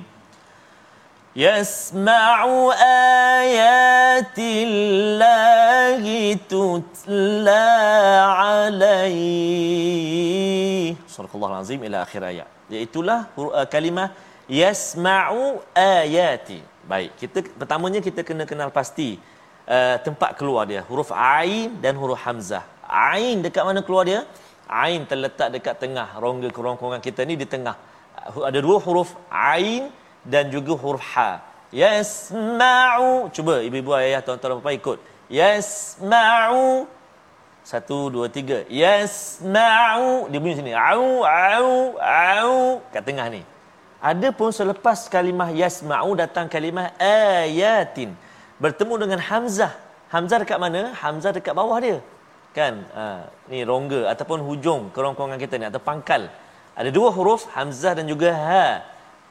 Yasma'u 1.34 2.70
ayatillahi 2.70 3.66
tutla 6.46 7.66
alaihi. 8.62 9.34
Surah 11.10 11.34
Al-Azim 11.34 11.82
ila 11.82 12.06
akhir 12.06 12.22
ayat. 12.22 12.46
Iaitulah 12.70 13.34
uh, 13.34 13.66
kalimah 13.66 14.14
Yasma'u 14.46 15.58
ayati. 15.74 16.62
Baik, 16.84 17.16
kita 17.16 17.40
pertamanya 17.60 18.00
kita 18.04 18.20
kena 18.20 18.44
kenal 18.44 18.68
pasti 18.68 19.18
uh, 19.68 19.96
tempat 20.06 20.36
keluar 20.38 20.64
dia 20.70 20.80
huruf 20.88 21.10
ain 21.12 21.70
dan 21.84 21.94
huruf 22.00 22.20
hamzah 22.24 22.64
ain 22.88 23.40
dekat 23.44 23.62
mana 23.68 23.80
keluar 23.86 24.04
dia 24.08 24.20
ain 24.68 25.02
terletak 25.10 25.48
dekat 25.56 25.74
tengah 25.82 26.08
rongga 26.22 26.48
kerongkongan 26.56 27.00
kita 27.04 27.22
ni 27.28 27.34
di 27.36 27.46
tengah 27.48 27.76
ada 28.48 28.58
dua 28.66 28.78
huruf 28.80 29.12
ain 29.28 29.92
dan 30.24 30.48
juga 30.48 30.72
huruf 30.82 31.02
ha 31.12 31.42
yasma'u 31.72 33.28
cuba 33.36 33.60
ibu-ibu 33.66 33.92
ayah 34.00 34.20
tuan-tuan 34.24 34.60
puan 34.64 34.76
ikut 34.76 34.98
yasma'u 35.28 36.88
satu, 37.64 38.12
dua, 38.12 38.28
tiga. 38.28 38.60
Yasma'u. 38.68 40.28
Dia 40.28 40.36
bunyi 40.36 40.60
sini. 40.60 40.72
Au, 40.76 41.24
au, 41.24 41.96
au. 41.96 42.52
Kat 42.92 43.00
tengah 43.00 43.24
ni. 43.32 43.40
Ada 44.04 44.36
pun 44.36 44.52
selepas 44.52 45.08
kalimah 45.08 45.48
yasma'u 45.48 46.12
datang 46.12 46.44
kalimah 46.44 46.92
ayatin 47.00 48.12
bertemu 48.64 48.94
dengan 48.96 49.20
Hamzah. 49.20 49.72
Hamzah 50.08 50.38
dekat 50.40 50.58
mana? 50.64 50.96
Hamzah 50.96 51.32
dekat 51.36 51.52
bawah 51.52 51.76
dia. 51.84 51.98
Kan? 52.56 52.74
Ha, 52.96 53.28
ni 53.52 53.60
rongga 53.70 54.08
ataupun 54.16 54.40
hujung 54.48 54.88
kerongkongan 54.94 55.36
kita 55.36 55.60
ni 55.60 55.66
atau 55.68 55.82
pangkal. 55.88 56.32
Ada 56.72 56.88
dua 56.88 57.12
huruf 57.12 57.44
Hamzah 57.52 57.92
dan 57.98 58.08
juga 58.08 58.32
Ha. 58.32 58.68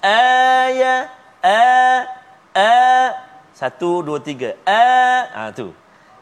Aya, 0.04 0.96
a, 1.42 1.64
a. 2.54 2.76
Satu, 3.56 4.06
dua, 4.06 4.20
tiga. 4.20 4.54
A. 4.68 4.86
Ha, 5.36 5.42
tu. 5.56 5.72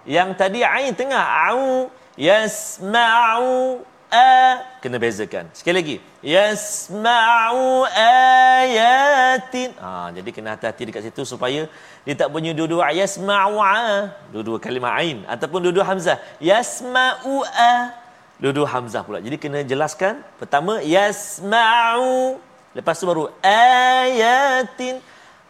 Yang 0.08 0.30
tadi 0.40 0.60
Ain 0.64 0.94
tengah. 0.96 1.26
Au. 1.52 1.90
Yasma'u 2.20 3.82
a 4.12 4.60
kena 4.84 5.00
bezakan. 5.00 5.48
Sekali 5.56 5.76
lagi. 5.80 5.96
Yasma'u 6.20 7.88
ayatin. 7.96 9.72
Ha, 9.80 10.12
jadi 10.12 10.30
kena 10.36 10.54
hati-hati 10.54 10.84
dekat 10.92 11.04
situ 11.08 11.24
supaya 11.24 11.66
dia 12.04 12.16
tak 12.20 12.30
punya 12.30 12.52
dua-dua 12.52 12.92
yasma'u 12.92 13.56
a. 13.64 14.12
Dua-dua 14.36 14.60
kalimah 14.60 14.94
ain 15.00 15.24
ataupun 15.26 15.64
dua-dua 15.64 15.88
hamzah. 15.88 16.20
Yasma'u 16.44 17.48
a. 17.48 17.96
Dua-dua 18.38 18.68
hamzah 18.68 19.02
pula. 19.08 19.24
Jadi 19.24 19.40
kena 19.40 19.64
jelaskan. 19.64 20.20
Pertama 20.36 20.84
yasma'u. 20.84 22.38
Lepas 22.76 23.00
tu 23.00 23.08
baru 23.08 23.32
ayatin. 23.40 25.00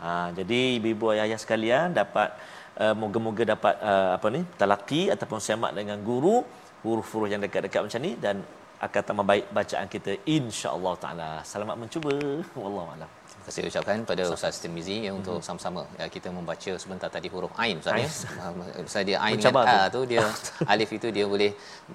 Ha, 0.02 0.34
jadi 0.38 0.78
ibu-ibu 0.78 1.14
ayah-ayah 1.14 1.38
sekalian 1.38 1.94
dapat 1.94 2.34
uh, 2.82 2.94
moga-moga 2.98 3.44
dapat 3.54 3.76
uh, 3.78 4.18
apa 4.18 4.28
ni 4.34 4.42
talaki 4.58 5.14
ataupun 5.14 5.38
semak 5.38 5.78
dengan 5.78 5.98
guru 6.02 6.42
huruf-huruf 6.84 7.30
yang 7.34 7.42
dekat-dekat 7.46 7.82
macam 7.86 8.02
ni 8.02 8.14
dan 8.26 8.36
akan 8.82 9.02
tambah 9.06 9.26
baik 9.32 9.46
bacaan 9.54 9.86
kita 9.86 10.12
insya-Allah 10.26 10.94
taala. 10.98 11.30
Selamat 11.46 11.76
mencuba. 11.78 12.14
Wallahu 12.58 12.90
a'lam. 12.94 13.10
Terima 13.42 13.44
kasih 13.46 13.62
ucapkan 13.70 13.98
pada 14.10 14.24
Ustaz 14.34 14.58
Tirmizi 14.62 14.96
ya, 15.06 15.12
untuk 15.18 15.38
mm-hmm. 15.38 15.48
sama-sama 15.48 15.82
ya, 15.98 16.06
kita 16.16 16.30
membaca 16.34 16.72
sebentar 16.82 17.10
tadi 17.16 17.28
huruf 17.34 17.54
ain 17.64 17.78
Ustaz 17.82 17.98
ya. 18.02 18.10
Ustaz 18.90 19.02
dia 19.10 19.18
ain 19.26 19.38
dengan 19.38 19.66
a 19.66 19.90
tu 19.94 20.02
dia 20.10 20.26
alif 20.74 20.90
itu 20.98 21.08
dia 21.10 21.26
boleh 21.26 21.50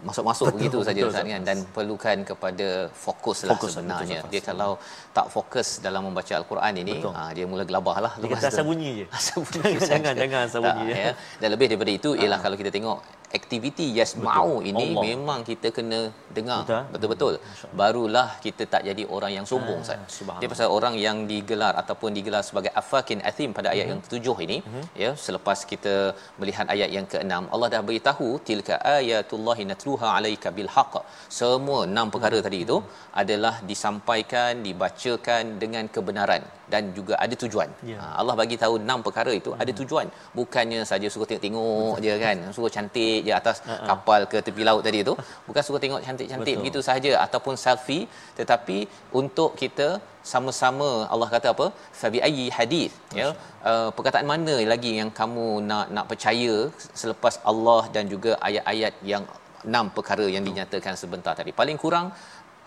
masuk-masuk 0.06 0.54
begitu 0.54 0.78
saja 0.86 1.06
Ustaz 1.10 1.22
kan 1.22 1.42
dan 1.42 1.58
perlukan 1.76 2.16
kepada 2.30 2.90
fokus 2.90 3.46
lah 3.46 3.58
fokus, 3.58 3.78
sebenarnya. 3.78 4.22
Betul, 4.22 4.32
dia 4.34 4.42
kalau 4.42 4.70
tak 5.10 5.26
fokus 5.34 5.82
dalam 5.86 6.06
membaca 6.06 6.34
al-Quran 6.38 6.72
ini 6.82 6.94
ha, 7.02 7.30
dia 7.30 7.46
mula 7.50 7.62
gelabah 7.66 7.96
lah 8.06 8.12
lepas 8.22 8.42
tu. 8.42 8.50
Asal 8.50 8.66
bunyi 8.66 8.90
je. 9.02 9.06
Asal 9.18 9.38
bunyi 9.42 9.74
jangan 9.82 10.14
jangan 10.18 10.40
asal 10.46 10.60
bunyi 10.66 10.86
ya. 10.94 11.14
Dan 11.42 11.48
lebih 11.54 11.66
daripada 11.70 11.92
itu 11.94 12.10
ialah 12.14 12.38
ha. 12.38 12.44
kalau 12.46 12.58
kita 12.58 12.70
tengok 12.74 12.98
aktiviti 13.38 13.86
yes 13.98 14.12
Betul. 14.14 14.26
mau 14.28 14.52
ini 14.70 14.86
Allah. 14.90 15.02
memang 15.08 15.40
kita 15.50 15.68
kena 15.76 16.00
dengar 16.36 16.60
betul-betul 16.92 17.34
barulah 17.80 18.28
kita 18.44 18.64
tak 18.72 18.82
jadi 18.88 19.02
orang 19.16 19.32
yang 19.36 19.46
sombong 19.50 19.80
ah, 19.82 19.86
saya 19.88 20.38
dia 20.40 20.48
pasal 20.52 20.68
orang 20.76 20.94
yang 21.06 21.18
digelar 21.30 21.72
ataupun 21.82 22.10
digelar 22.18 22.42
sebagai 22.48 22.72
afakin 22.80 23.20
athim 23.30 23.50
pada 23.58 23.68
ayat 23.74 23.76
mm-hmm. 23.76 23.92
yang 23.92 24.00
ketujuh 24.06 24.36
ini 24.46 24.58
mm-hmm. 24.62 24.84
ya 25.02 25.10
selepas 25.26 25.58
kita 25.72 25.94
melihat 26.40 26.66
ayat 26.74 26.90
yang 26.96 27.06
keenam 27.12 27.44
Allah 27.54 27.70
dah 27.74 27.82
beritahu 27.88 28.28
tilka 28.48 28.76
ayatullahi 28.96 29.64
natluha 29.70 30.08
alaika 30.18 30.50
bil 30.58 30.70
haqq 30.76 30.94
semua 31.40 31.80
enam 31.90 32.08
perkara 32.14 32.38
mm-hmm. 32.38 32.48
tadi 32.48 32.60
itu 32.66 32.78
adalah 33.22 33.54
disampaikan 33.70 34.62
dibacakan 34.66 35.44
dengan 35.64 35.86
kebenaran 35.96 36.44
dan 36.72 36.82
juga 36.96 37.14
ada 37.24 37.34
tujuan. 37.42 37.68
Yeah. 37.90 38.00
Ha, 38.02 38.06
Allah 38.20 38.34
bagi 38.40 38.56
tahu 38.62 38.74
enam 38.84 39.00
perkara 39.06 39.32
itu 39.40 39.50
mm-hmm. 39.50 39.64
ada 39.64 39.72
tujuan. 39.80 40.06
Bukannya 40.38 40.80
saja 40.90 41.06
suruh 41.12 41.26
tengok-tengok 41.28 41.94
je 42.06 42.14
kan, 42.24 42.38
suruh 42.56 42.70
cantik 42.76 43.20
je 43.28 43.32
atas 43.40 43.56
uh-huh. 43.62 43.86
kapal 43.90 44.20
ke 44.32 44.40
tepi 44.46 44.62
laut 44.68 44.82
tadi 44.86 45.00
tu. 45.08 45.14
Bukan 45.48 45.62
suruh 45.66 45.80
tengok 45.84 46.02
cantik-cantik 46.06 46.54
begitu 46.60 46.82
saja 46.90 47.12
ataupun 47.24 47.54
selfie 47.64 48.04
tetapi 48.40 48.78
untuk 49.20 49.50
kita 49.62 49.88
sama-sama 50.32 50.90
Allah 51.12 51.28
kata 51.34 51.48
apa? 51.54 51.66
Fabi 52.00 52.20
ayyi 52.28 52.46
hadis 52.58 52.92
ya. 53.20 53.28
Uh, 53.70 53.88
perkataan 53.96 54.26
mana 54.32 54.56
lagi 54.72 54.92
yang 55.00 55.10
kamu 55.20 55.46
nak 55.70 55.86
nak 55.96 56.06
percaya 56.12 56.54
selepas 57.02 57.36
Allah 57.50 57.82
dan 57.96 58.06
juga 58.14 58.32
ayat-ayat 58.48 58.94
yang 59.12 59.24
enam 59.68 59.86
perkara 59.96 60.26
yang 60.34 60.44
dinyatakan 60.48 60.94
sebentar 61.02 61.34
tadi. 61.40 61.52
Paling 61.60 61.78
kurang 61.84 62.08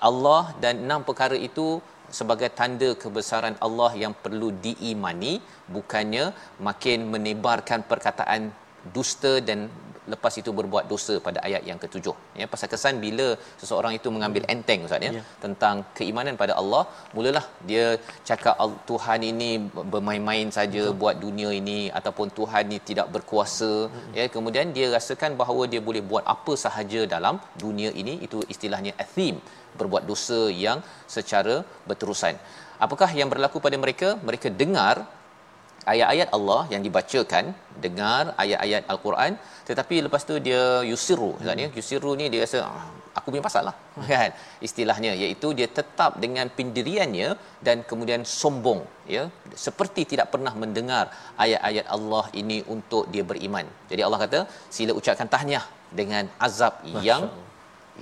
Allah 0.09 0.43
dan 0.63 0.75
enam 0.85 1.01
perkara 1.07 1.37
itu 1.49 1.67
sebagai 2.17 2.49
tanda 2.59 2.89
kebesaran 3.03 3.55
Allah 3.65 3.91
yang 4.03 4.13
perlu 4.23 4.49
diimani 4.65 5.33
bukannya 5.75 6.25
makin 6.67 6.99
menebarkan 7.13 7.81
perkataan 7.91 8.41
dusta 8.95 9.33
dan 9.49 9.59
lepas 10.13 10.33
itu 10.41 10.51
berbuat 10.59 10.85
dosa 10.91 11.15
pada 11.27 11.39
ayat 11.47 11.63
yang 11.69 11.79
ketujuh 11.83 12.15
ya 12.39 12.45
pasal 12.53 12.69
kesan 12.73 12.95
bila 13.05 13.27
seseorang 13.61 13.93
itu 13.99 14.09
mengambil 14.15 14.43
enteng 14.53 14.83
ustaz 14.87 15.05
ya, 15.07 15.11
ya. 15.17 15.23
tentang 15.43 15.75
keimanan 15.97 16.37
pada 16.41 16.53
Allah 16.61 16.83
mulalah 17.15 17.45
dia 17.69 17.85
cakap 18.29 18.55
Tuhan 18.89 19.21
ini 19.31 19.49
bermain-main 19.93 20.47
saja 20.57 20.83
Betul. 20.85 20.97
buat 21.01 21.15
dunia 21.25 21.51
ini 21.61 21.79
ataupun 21.99 22.29
Tuhan 22.39 22.63
ini 22.69 22.79
tidak 22.89 23.07
berkuasa 23.15 23.71
hmm. 23.87 24.11
ya 24.19 24.25
kemudian 24.35 24.73
dia 24.77 24.87
rasakan 24.97 25.33
bahawa 25.41 25.65
dia 25.73 25.83
boleh 25.89 26.03
buat 26.11 26.25
apa 26.35 26.55
sahaja 26.65 27.03
dalam 27.15 27.37
dunia 27.65 27.91
ini 28.03 28.15
itu 28.27 28.39
istilahnya 28.55 28.93
athim 29.05 29.37
berbuat 29.79 30.03
dosa 30.11 30.41
yang 30.65 30.79
secara 31.15 31.55
berterusan 31.89 32.35
apakah 32.85 33.09
yang 33.19 33.29
berlaku 33.33 33.57
pada 33.65 33.77
mereka 33.83 34.09
mereka 34.29 34.47
dengar 34.61 34.95
ayat-ayat 35.93 36.29
Allah 36.37 36.61
yang 36.73 36.81
dibacakan 36.87 37.45
dengar 37.85 38.21
ayat-ayat 38.43 38.83
al-Quran 38.93 39.33
tetapi 39.69 39.95
lepas 40.05 40.23
tu 40.29 40.35
dia 40.47 40.63
yusiru 40.91 41.31
hmm. 41.35 41.59
ya 41.63 41.67
yusiru 41.79 42.11
ni 42.21 42.27
dia 42.33 42.41
rasa 42.45 42.59
ah, 42.69 42.87
aku 43.17 43.27
punya 43.31 43.43
pasal 43.47 43.63
lah 43.69 43.75
kan? 44.11 44.31
Istilahnya 44.67 45.11
iaitu 45.23 45.47
dia 45.59 45.67
tetap 45.79 46.11
dengan 46.23 46.47
pendiriannya 46.57 47.29
dan 47.67 47.77
kemudian 47.89 48.23
sombong 48.39 48.81
ya? 49.15 49.23
Seperti 49.65 50.03
tidak 50.13 50.27
pernah 50.33 50.53
mendengar 50.63 51.05
ayat-ayat 51.45 51.85
Allah 51.97 52.25
ini 52.41 52.59
untuk 52.75 53.05
dia 53.13 53.25
beriman. 53.31 53.67
Jadi 53.91 54.01
Allah 54.07 54.21
kata 54.25 54.39
sila 54.77 54.93
ucapkan 55.01 55.29
tahniah 55.35 55.65
dengan 56.01 56.25
azab 56.47 56.73
Masya 56.85 57.05
yang 57.09 57.23
Allah 57.29 57.48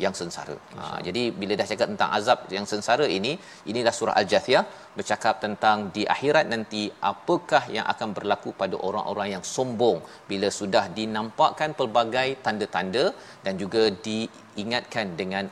yang 0.03 0.13
sengsara. 0.19 0.55
Ha, 0.79 0.83
jadi 1.07 1.23
bila 1.39 1.53
dah 1.59 1.67
cakap 1.71 1.87
tentang 1.93 2.11
azab 2.17 2.39
yang 2.55 2.65
sengsara 2.71 3.05
ini, 3.17 3.31
inilah 3.71 3.93
surah 3.99 4.15
Al-Jathiyah 4.21 4.63
bercakap 4.97 5.35
tentang 5.45 5.77
di 5.95 6.03
akhirat 6.15 6.45
nanti 6.53 6.83
apakah 7.11 7.63
yang 7.75 7.85
akan 7.93 8.09
berlaku 8.17 8.51
pada 8.61 8.75
orang-orang 8.87 9.27
yang 9.35 9.43
sombong 9.55 9.99
bila 10.29 10.47
sudah 10.59 10.85
dinampakkan 10.99 11.71
pelbagai 11.79 12.29
tanda-tanda 12.45 13.05
dan 13.45 13.53
juga 13.63 13.83
diingatkan 14.07 15.13
dengan 15.21 15.45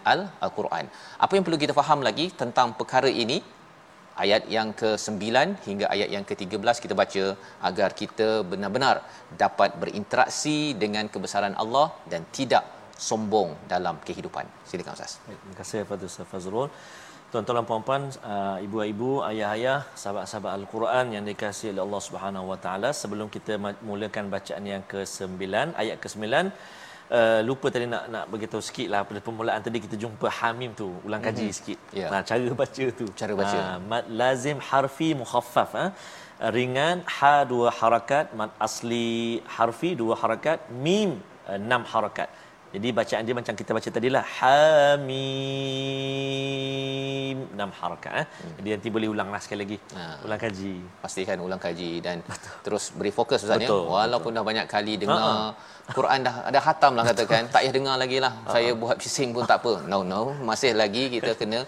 Al-Quran. 0.46 0.86
Apa 1.26 1.32
yang 1.38 1.46
perlu 1.48 1.60
kita 1.66 1.76
faham 1.82 2.02
lagi 2.10 2.28
tentang 2.44 2.74
perkara 2.80 3.12
ini? 3.26 3.40
Ayat 4.24 4.44
yang 4.56 4.70
ke-9 4.80 5.24
hingga 5.68 5.86
ayat 5.94 6.10
yang 6.16 6.26
ke-13 6.30 6.78
kita 6.84 6.96
baca 7.00 7.24
agar 7.70 7.90
kita 8.02 8.28
benar-benar 8.52 8.96
dapat 9.44 9.76
berinteraksi 9.82 10.58
dengan 10.84 11.12
kebesaran 11.14 11.56
Allah 11.64 11.88
dan 12.12 12.24
tidak 12.38 12.64
sombong 13.08 13.50
dalam 13.74 13.96
kehidupan. 14.08 14.46
Silakan 14.70 14.94
Ustaz. 14.98 15.14
Terima 15.26 15.56
kasih 15.60 15.78
kepada 15.84 16.04
Ustaz 16.12 16.28
Fazrul. 16.32 16.70
Tuan-tuan 17.34 17.58
dan 17.60 17.66
puan-puan, 17.70 18.04
uh, 18.34 18.58
ibu-ibu, 18.66 19.10
ayah-ayah, 19.30 19.80
sahabat-sahabat 20.02 20.52
Al-Quran 20.60 21.06
yang 21.16 21.24
dikasihi 21.30 21.70
oleh 21.74 21.84
Allah 21.88 22.02
Subhanahu 22.08 22.46
Wa 22.52 22.58
Taala, 22.66 22.90
sebelum 23.02 23.28
kita 23.36 23.54
mulakan 23.90 24.32
bacaan 24.36 24.64
yang 24.74 24.84
ke-9, 24.92 25.44
ayat 25.82 25.98
ke-9, 26.04 26.24
uh, 27.18 27.40
lupa 27.48 27.68
tadi 27.76 27.88
nak 27.94 28.04
nak 28.14 28.26
beritahu 28.32 28.64
sikit 28.68 28.88
lah 28.94 29.02
pada 29.10 29.20
permulaan 29.26 29.60
tadi 29.68 29.84
kita 29.86 29.98
jumpa 30.04 30.28
Hamim 30.38 30.72
tu, 30.82 30.88
ulang 31.08 31.20
kaji 31.28 31.44
mm-hmm. 31.44 31.58
sikit. 31.58 31.80
Yeah. 32.02 32.10
Nah, 32.14 32.22
cara 32.30 32.48
baca 32.62 32.86
tu. 33.00 33.06
Cara 33.20 33.34
baca. 33.42 33.58
Uh, 33.58 33.78
mad 33.92 34.06
lazim 34.22 34.60
harfi 34.70 35.10
mukhaffaf. 35.24 35.74
Ha? 35.80 35.86
ringan 36.56 36.98
ha 37.16 37.34
dua 37.52 37.68
harakat 37.80 38.36
mad 38.40 38.52
asli 38.66 39.42
harfi 39.58 39.92
dua 40.02 40.16
harakat 40.22 40.60
mim 40.86 41.12
enam 41.58 41.84
harakat 41.92 42.30
jadi 42.74 42.88
bacaan 42.92 43.24
dia 43.28 43.36
macam 43.40 43.54
kita 43.60 43.72
baca 43.78 43.90
tadi 43.98 44.10
lah 44.16 44.24
Hamim 44.38 45.96
enam 47.56 47.72
harakat 47.80 48.14
eh. 48.22 48.26
Hmm. 48.28 48.54
Jadi 48.60 48.70
nanti 48.76 48.88
boleh 48.96 49.08
ulanglah 49.14 49.40
sekali 49.44 49.60
lagi. 49.64 49.78
Ha. 49.98 50.02
Ulang 50.28 50.40
kaji. 50.44 50.74
Pastikan 51.04 51.38
ulang 51.48 51.62
kaji 51.66 51.92
dan 52.06 52.18
betul. 52.28 52.54
terus 52.66 52.84
beri 52.98 53.12
fokus 53.16 53.40
Ustaz 53.48 53.64
ya. 53.64 53.70
Walaupun 53.72 54.32
betul. 54.32 54.44
dah 54.44 54.46
banyak 54.50 54.66
kali 54.76 54.94
dengar 55.02 55.24
Ha-ha. 55.24 55.94
Quran 55.98 56.20
dah 56.28 56.36
ada 56.50 56.60
hatam 56.68 56.92
lah 56.98 57.04
katakan. 57.10 57.44
tak 57.54 57.62
payah 57.64 57.74
dengar 57.78 57.96
lagi 58.04 58.18
lah. 58.26 58.34
Ha-ha. 58.36 58.54
Saya 58.54 58.70
buat 58.82 58.96
bising 59.02 59.30
pun 59.36 59.44
tak 59.52 59.60
apa. 59.64 59.74
No 59.92 60.00
no. 60.12 60.22
Masih 60.50 60.72
lagi 60.82 61.04
kita 61.16 61.32
kena 61.40 61.60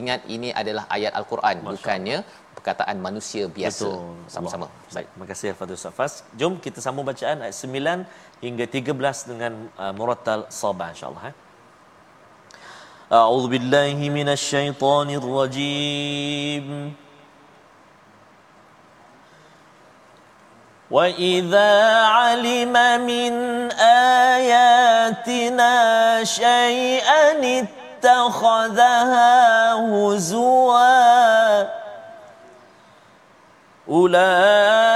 ingat 0.00 0.20
ini 0.34 0.48
adalah 0.60 0.84
ayat 0.96 1.12
Al-Quran. 1.20 1.56
Bukannya 1.68 2.18
perkataan 2.61 2.97
manusia 3.07 3.43
biasa. 3.57 3.87
Betul. 3.87 4.33
Sama-sama. 4.33 4.67
Baik. 4.95 5.07
Terima 5.13 5.27
kasih 5.31 5.47
Fadil 5.59 5.79
Safas. 5.79 6.13
Jom 6.39 6.53
kita 6.65 6.79
sambung 6.85 7.05
bacaan 7.07 7.37
ayat 7.45 7.53
9 7.53 8.45
hingga 8.45 8.65
13 8.65 9.29
dengan 9.31 9.53
uh, 9.77 9.93
murattal 9.97 10.49
sabah 10.61 10.89
insyaallah 10.93 11.25
eh. 11.31 11.35
A'udzu 13.07 13.47
billahi 13.55 14.05
minasyaitonir 14.11 15.23
rajim. 15.23 16.67
وإذا 20.91 21.71
علم 22.07 22.75
من 23.03 23.33
آياتنا 24.39 25.73
شيئا 26.23 27.23
اتخذها 27.99 29.35
هزوا 29.73 31.63
أولئك 33.89 34.90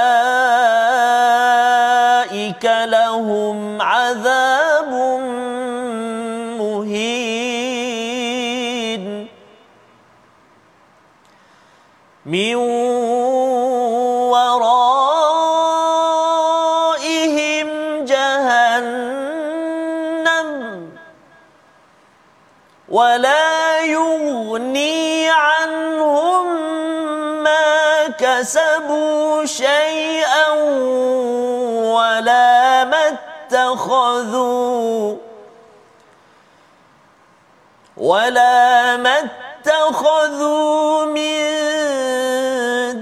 ولا 38.06 38.96
ما 38.96 39.18
اتخذوا 39.18 41.04
من 41.10 41.42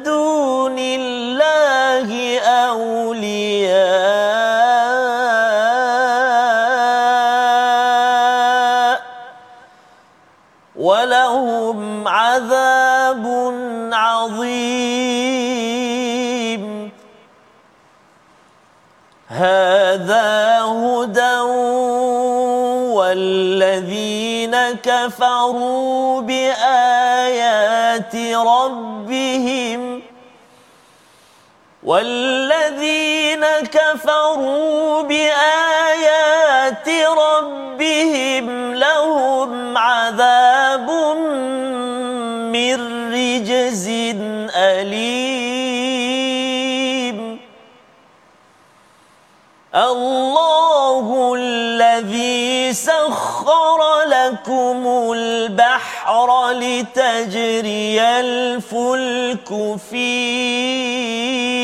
دون 0.02 0.78
الله 0.78 2.40
أولياء 2.40 3.84
ولهم 10.76 12.08
عذاب 12.08 13.24
عظيم. 13.92 14.64
هذا 19.28 19.73
والذين 23.14 24.56
كفروا 24.82 26.20
بآيات 26.20 28.16
ربهم 28.34 30.02
والذين 31.82 33.44
كفروا 33.70 35.02
بآيات 35.02 36.88
ربهم 37.28 38.74
لهم 38.74 39.78
عذاب 39.78 40.90
من 42.50 42.76
رجز 43.14 43.88
أليم. 44.56 45.54
الله 49.74 51.34
الذي 51.38 52.53
سخر 52.74 54.02
لكم 54.06 55.12
البحر 55.12 56.50
لتجري 56.50 58.00
الفلك 58.00 59.78
فيه. 59.90 61.54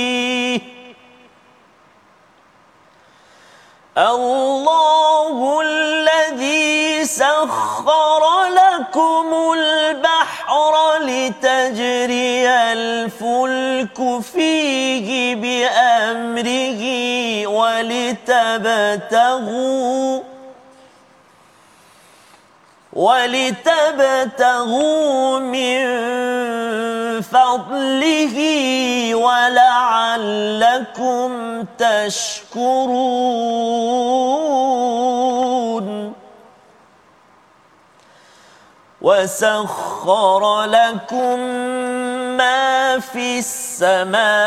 الله 3.99 5.61
الذي 5.61 7.05
سخر 7.05 8.23
لكم 8.49 9.53
البحر 9.59 10.75
لتجري 11.01 12.49
الفلك 12.49 14.21
فيه 14.23 15.35
بأمره 15.35 16.83
ولتبتغوا 18.27 19.21
ولتبتغوا 23.01 24.69
من 25.39 25.81
فضله 27.21 28.37
ولعلكم 29.15 30.51
تشكرون. 31.79 32.91
وسخر 39.01 40.65
لكم 40.65 41.39
ما 42.37 43.01
في 43.01 43.39
السماوات 43.39 44.45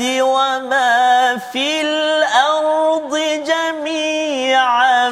وما 0.00 1.36
في 1.52 1.80
الأرض 1.80 3.12
جميعا. 3.44 5.08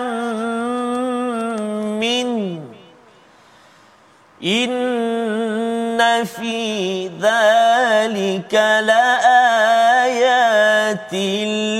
إن 4.44 6.24
في 6.24 7.08
ذلك 7.08 8.54
لآيات 8.86 9.94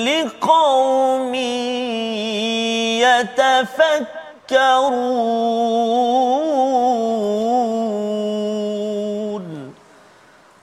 لقوم 0.09 1.35
يتفكرون. 3.05 4.15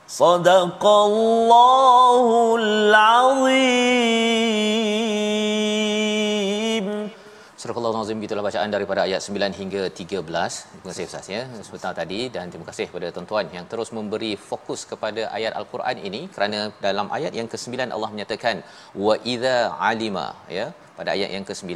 صدق 0.08 0.86
الله 0.86 2.56
العظيم. 2.60 4.02
Surah 7.62 7.78
Allah 7.80 7.91
Nazim 7.95 8.24
itulah 8.26 8.43
bacaan 8.45 8.72
daripada 8.76 9.01
ayat 9.07 9.22
9 9.34 9.57
hingga 9.57 9.82
13. 9.97 10.22
Terima 10.70 10.88
kasih 10.91 11.05
Ustaz 11.09 11.28
ya 11.34 11.41
sebentar 11.68 11.91
tadi 11.99 12.20
dan 12.36 12.45
terima 12.51 12.66
kasih 12.70 12.86
kepada 12.89 13.07
tuan-tuan 13.16 13.45
yang 13.55 13.66
terus 13.72 13.89
memberi 13.97 14.32
fokus 14.47 14.82
kepada 14.91 15.22
ayat 15.38 15.53
al-Quran 15.59 15.97
ini 16.09 16.22
kerana 16.36 16.59
dalam 16.86 17.07
ayat 17.18 17.36
yang 17.39 17.49
ke-9 17.53 17.93
Allah 17.97 18.09
menyatakan 18.14 18.55
wa 19.05 19.16
idza 19.34 19.57
alima 19.89 20.26
ya 20.57 20.66
pada 20.97 21.09
ayat 21.16 21.30
yang 21.36 21.45
ke-9 21.49 21.72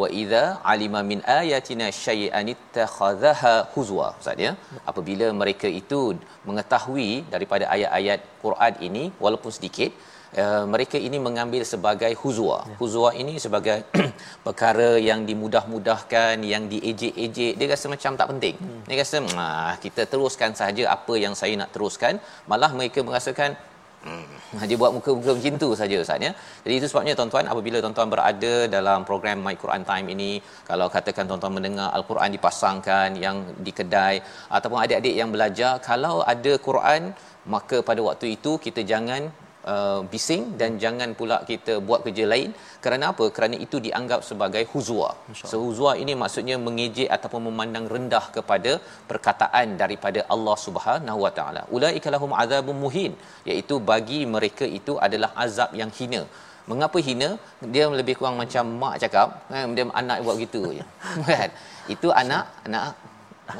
wa 0.00 0.08
idza 0.22 0.42
alima 0.74 1.02
min 1.10 1.20
ayatina 1.40 1.88
syai'an 2.04 2.48
ittakhadhaha 2.54 3.54
huzwa 3.76 4.08
Ustaz 4.20 4.46
ya 4.46 4.54
apabila 4.92 5.28
mereka 5.42 5.70
itu 5.82 6.02
mengetahui 6.50 7.12
daripada 7.34 7.66
ayat-ayat 7.76 8.22
Quran 8.46 8.74
ini 8.88 9.04
walaupun 9.26 9.52
sedikit 9.58 9.92
Uh, 10.28 10.68
mereka 10.68 11.00
ini 11.00 11.16
mengambil 11.16 11.64
sebagai 11.64 12.12
huzwa. 12.20 12.60
Ya. 12.68 12.76
Huzwa 12.76 13.10
ini 13.16 13.40
sebagai 13.40 13.80
perkara 14.46 15.00
yang 15.00 15.24
dimudah-mudahkan, 15.24 16.44
yang 16.44 16.68
diejek-ejek. 16.68 17.56
Dia 17.56 17.66
rasa 17.72 17.86
macam 17.88 18.12
tak 18.20 18.28
penting. 18.36 18.56
Hmm. 18.60 18.82
Dia 18.84 18.96
rasa, 19.00 19.16
ah, 19.40 19.74
kita 19.80 20.04
teruskan 20.04 20.52
saja 20.52 20.84
apa 20.96 21.14
yang 21.16 21.32
saya 21.32 21.56
nak 21.56 21.72
teruskan. 21.72 22.20
Malah 22.44 22.76
mereka 22.76 23.00
merasakan, 23.00 23.56
hmm, 24.04 24.68
dia 24.68 24.76
buat 24.82 24.92
muka-muka 24.96 25.32
macam 25.38 25.54
tu 25.64 25.68
saja 25.80 25.96
Ustaz 26.04 26.20
ya. 26.26 26.32
Jadi 26.64 26.74
itu 26.80 26.86
sebabnya 26.92 27.14
tuan-tuan 27.18 27.48
apabila 27.52 27.78
tuan-tuan 27.84 28.08
berada 28.14 28.54
dalam 28.76 29.08
program 29.08 29.40
My 29.46 29.56
Quran 29.62 29.82
Time 29.90 30.06
ini 30.14 30.30
kalau 30.68 30.92
katakan 30.96 31.24
tuan-tuan 31.30 31.56
mendengar 31.56 31.88
al-Quran 31.98 32.36
dipasangkan 32.36 33.16
yang 33.24 33.36
di 33.66 33.72
kedai 33.78 34.14
ataupun 34.56 34.78
adik-adik 34.84 35.14
yang 35.20 35.32
belajar 35.34 35.72
kalau 35.90 36.16
ada 36.34 36.52
Quran 36.68 37.16
maka 37.54 37.76
pada 37.88 38.00
waktu 38.08 38.36
itu 38.36 38.60
kita 38.66 38.84
jangan 38.92 39.32
uh, 39.74 40.00
bising 40.12 40.42
dan 40.60 40.70
jangan 40.82 41.10
pula 41.18 41.36
kita 41.50 41.74
buat 41.88 42.00
kerja 42.06 42.24
lain. 42.32 42.50
Kerana 42.84 43.04
apa? 43.12 43.24
Kerana 43.36 43.56
itu 43.66 43.76
dianggap 43.86 44.20
sebagai 44.28 44.62
huzwa 44.72 45.08
so 45.50 45.56
huzwa 45.66 45.92
ini 46.02 46.12
maksudnya 46.22 46.56
mengejek 46.66 47.08
ataupun 47.16 47.42
memandang 47.48 47.86
rendah 47.94 48.24
kepada 48.36 48.72
perkataan 49.10 49.76
daripada 49.82 50.22
Allah 50.34 50.56
Subhanahu 50.66 51.18
Wa 51.24 51.32
Taala. 51.38 51.62
Ulaika 51.76 52.08
lahum 52.14 52.32
azabun 52.42 52.78
muhin 52.84 53.12
iaitu 53.50 53.76
bagi 53.90 54.20
mereka 54.34 54.66
itu 54.78 54.94
adalah 55.06 55.32
azab 55.46 55.72
yang 55.80 55.92
hina. 55.98 56.22
Mengapa 56.70 56.98
hina? 57.08 57.28
Dia 57.74 57.84
lebih 58.00 58.14
kurang 58.18 58.36
macam 58.42 58.64
mak 58.80 58.94
cakap 59.02 59.28
kan 59.50 59.76
dia 59.76 59.84
anak 60.00 60.18
buat 60.24 60.36
gitu 60.44 60.62
je. 60.78 60.84
Kan? 61.30 61.50
Itu 61.94 62.08
anak 62.22 62.44
anak. 62.68 62.92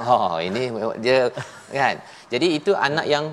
Oh 0.09 0.36
ini 0.48 0.62
dia 1.04 1.20
kan? 1.80 1.96
Jadi 2.32 2.46
itu 2.59 2.72
anak 2.88 3.06
yang 3.14 3.24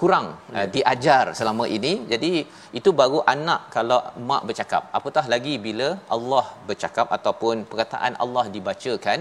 kurang 0.00 0.26
uh, 0.56 0.66
diajar 0.74 1.24
selama 1.38 1.64
ini. 1.76 1.92
Jadi 2.12 2.32
itu 2.78 2.90
baru 3.00 3.20
anak 3.34 3.60
kalau 3.76 4.00
mak 4.30 4.42
bercakap. 4.48 4.82
Apatah 4.98 5.24
lagi 5.34 5.56
bila 5.66 5.88
Allah 6.16 6.46
bercakap 6.68 7.08
ataupun 7.18 7.64
perkataan 7.70 8.14
Allah 8.24 8.46
dibacakan 8.56 9.20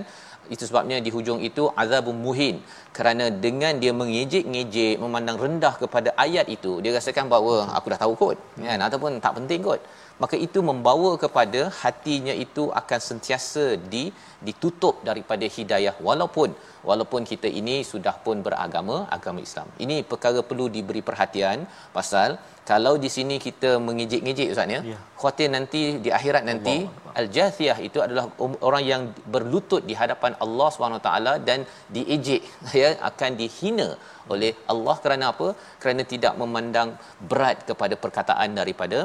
itu 0.53 0.63
sebabnya 0.69 0.97
di 1.05 1.09
hujung 1.15 1.39
itu 1.49 1.63
azabun 1.84 2.17
muhin. 2.26 2.57
Kerana 2.97 3.28
dengan 3.45 3.73
dia 3.84 3.93
mengejek-ngejek 4.01 4.95
memandang 5.03 5.38
rendah 5.43 5.73
kepada 5.84 6.09
ayat 6.26 6.47
itu 6.55 6.73
dia 6.84 6.91
rasakan 6.97 7.28
bahawa 7.34 7.55
aku 7.78 7.88
dah 7.93 7.99
tahu 8.03 8.13
kot. 8.23 8.38
Kan? 8.65 8.80
Ataupun 8.89 9.17
tak 9.26 9.36
penting 9.39 9.61
kot 9.69 9.82
maka 10.24 10.36
itu 10.45 10.59
membawa 10.70 11.11
kepada 11.24 11.61
hatinya 11.82 12.34
itu 12.45 12.63
akan 12.82 12.99
sentiasa 13.09 13.66
di 13.93 14.03
ditutup 14.47 14.95
daripada 15.09 15.45
hidayah 15.55 15.95
walaupun 16.07 16.49
walaupun 16.89 17.22
kita 17.32 17.49
ini 17.61 17.76
sudah 17.91 18.16
pun 18.26 18.39
beragama 18.45 18.97
agama 19.18 19.39
Islam. 19.47 19.68
Ini 19.86 19.97
perkara 20.11 20.41
perlu 20.49 20.68
diberi 20.76 21.01
perhatian 21.09 21.59
pasal 21.97 22.30
kalau 22.70 22.93
di 23.03 23.09
sini 23.16 23.36
kita 23.47 23.72
mengejek-ngejek 23.88 24.47
ustaz 24.53 24.72
ya, 24.76 24.80
ya. 24.91 24.99
khuatir 25.20 25.49
nanti 25.55 25.82
di 26.05 26.09
akhirat 26.18 26.43
nanti 26.49 26.76
al-jathiyah 27.20 27.78
itu 27.88 27.99
adalah 28.05 28.24
um, 28.43 28.53
orang 28.68 28.84
yang 28.91 29.01
berlutut 29.34 29.84
di 29.89 29.95
hadapan 30.01 30.34
Allah 30.45 30.70
Subhanahu 30.76 31.03
taala 31.07 31.34
dan 31.49 31.61
diejek 31.97 32.41
ya 32.82 32.89
akan 33.09 33.32
dihina 33.41 33.89
oleh 34.34 34.51
Allah 34.74 34.95
kerana 35.03 35.26
apa? 35.34 35.47
Kerana 35.84 36.03
tidak 36.13 36.34
memandang 36.41 36.91
berat 37.32 37.59
kepada 37.70 37.97
perkataan 38.05 38.51
daripada 38.61 38.99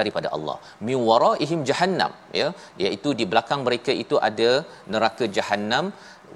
daripada 0.00 0.28
Allah. 0.36 0.56
Min 0.88 0.98
waraihim 1.08 1.60
jahannam 1.68 2.12
ya. 2.40 2.48
Iaitu 2.84 3.10
di 3.20 3.24
belakang 3.32 3.62
mereka 3.68 3.94
itu 4.04 4.18
ada 4.28 4.50
neraka 4.94 5.26
jahannam. 5.38 5.86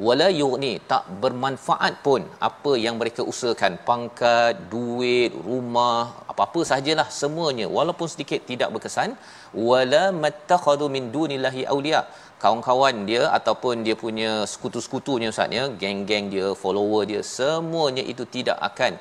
Wala 0.07 0.27
yughni 0.41 0.71
tak 0.91 1.05
bermanfaat 1.23 1.95
pun 2.07 2.23
apa 2.49 2.73
yang 2.85 2.95
mereka 3.01 3.23
usahakan. 3.33 3.73
Pangkat 3.89 4.55
duit 4.75 5.33
rumah 5.49 5.99
apa-apa 6.31 6.61
sajalah 6.71 7.09
semuanya. 7.21 7.67
Walaupun 7.77 8.09
sedikit 8.15 8.41
tidak 8.51 8.71
berkesan. 8.75 9.13
Wala 9.69 10.03
mattakhadhu 10.25 10.89
min 10.97 11.07
dunillahi 11.17 11.65
awliya. 11.75 12.03
Kawan-kawan 12.43 13.05
dia 13.11 13.23
ataupun 13.39 13.85
dia 13.87 13.97
punya 14.05 14.31
sekutu-sekutunya 14.53 15.31
ustaz 15.35 15.59
ya. 15.59 15.65
Geng-geng 15.83 16.29
dia 16.35 16.49
follower 16.63 17.03
dia 17.11 17.23
semuanya 17.37 18.05
itu 18.13 18.25
tidak 18.37 18.59
akan 18.71 18.95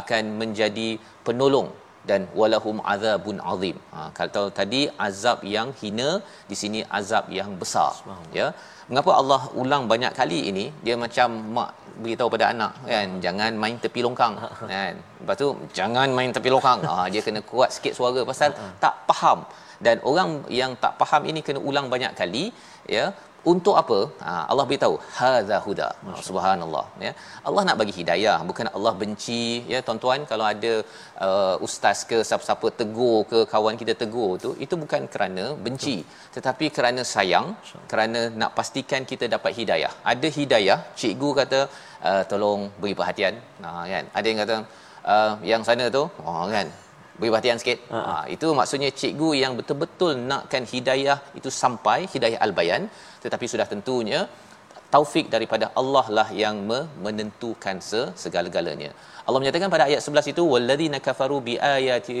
akan 0.00 0.22
menjadi 0.40 0.88
penolong 1.26 1.68
dan 2.10 2.20
walahum 2.38 2.78
azabun 2.92 3.38
azim. 3.52 3.76
Ha 3.94 4.00
kalau 4.18 4.44
tadi 4.58 4.80
azab 5.06 5.38
yang 5.54 5.68
hina, 5.80 6.08
di 6.50 6.56
sini 6.62 6.80
azab 6.98 7.26
yang 7.38 7.50
besar. 7.62 7.92
Ya. 8.38 8.48
Mengapa 8.88 9.12
Allah 9.20 9.40
ulang 9.60 9.84
banyak 9.92 10.12
kali 10.20 10.40
ini? 10.50 10.64
Dia 10.86 10.96
macam 11.04 11.28
mak 11.56 11.70
beritahu 12.02 12.28
pada 12.34 12.46
anak 12.52 12.72
kan, 12.90 13.08
jangan 13.24 13.52
main 13.62 13.76
tepi 13.84 14.00
longkang 14.06 14.34
kan. 14.72 14.94
Lepas 15.20 15.36
tu 15.42 15.48
jangan 15.78 16.08
main 16.18 16.32
tepi 16.36 16.50
longkang. 16.54 16.80
Ha 16.88 17.04
dia 17.12 17.22
kena 17.28 17.42
kuat 17.52 17.70
sikit 17.76 17.94
suara 17.98 18.22
pasal 18.32 18.50
tak 18.84 18.96
faham. 19.10 19.40
Dan 19.86 19.96
orang 20.10 20.30
yang 20.60 20.72
tak 20.82 20.92
faham 21.00 21.22
ini 21.30 21.40
kena 21.46 21.60
ulang 21.70 21.86
banyak 21.94 22.12
kali 22.20 22.44
ya 22.96 23.06
untuk 23.52 23.74
apa? 23.82 23.98
Ha, 24.26 24.32
Allah 24.50 24.64
beritahu 24.68 24.94
hadza 25.18 25.58
huda. 25.66 25.88
Subhanallah 26.28 26.84
ya. 27.06 27.12
Allah 27.48 27.62
nak 27.68 27.76
bagi 27.80 27.94
hidayah 27.98 28.36
bukan 28.50 28.68
Allah 28.76 28.92
benci 29.02 29.42
ya. 29.72 29.80
Tuan-tuan 29.86 30.22
kalau 30.30 30.46
ada 30.52 30.72
uh, 31.26 31.66
ustaz 31.66 31.98
ke 32.10 32.18
siapa-siapa 32.28 32.70
tegur 32.80 33.18
ke 33.32 33.40
kawan 33.52 33.76
kita 33.82 33.94
tegur 34.02 34.30
tu 34.44 34.50
itu 34.66 34.74
bukan 34.84 35.04
kerana 35.12 35.44
benci. 35.66 35.96
Tetapi 36.36 36.68
kerana 36.78 37.04
sayang 37.14 37.46
kerana 37.92 38.22
nak 38.40 38.52
pastikan 38.58 39.04
kita 39.12 39.26
dapat 39.36 39.52
hidayah. 39.60 39.92
Ada 40.14 40.30
hidayah 40.38 40.78
cikgu 41.02 41.30
kata 41.42 41.60
uh, 42.08 42.22
tolong 42.32 42.62
beri 42.80 42.96
perhatian. 43.02 43.36
Ha 43.66 43.70
kan? 43.92 44.04
Ada 44.18 44.26
yang 44.30 44.40
kata 44.44 44.56
uh, 45.12 45.32
yang 45.52 45.62
sana 45.70 45.86
tu? 45.98 46.04
Oh 46.26 46.44
kan? 46.56 46.68
Beri 47.20 47.30
perhatian 47.32 47.58
sikit. 47.60 47.78
Ha, 47.96 48.28
itu 48.34 48.46
maksudnya 48.58 48.88
cikgu 49.00 49.28
yang 49.42 49.52
betul-betul 49.58 50.10
nakkan 50.30 50.64
hidayah 50.72 51.16
itu 51.38 51.48
sampai 51.60 51.98
hidayah 52.14 52.38
al-bayan 52.46 52.82
tetapi 53.26 53.46
sudah 53.52 53.66
tentunya 53.72 54.20
taufik 54.94 55.26
daripada 55.34 55.66
Allah 55.80 56.06
lah 56.18 56.28
yang 56.42 56.56
menentukan 57.06 57.78
segala-galanya. 58.22 58.90
Allah 59.26 59.40
menyatakan 59.42 59.70
pada 59.74 59.84
ayat 59.90 60.00
11 60.08 60.32
itu 60.32 60.42
walladzina 60.54 60.98
kafaru 61.06 61.38
biayati 61.48 62.18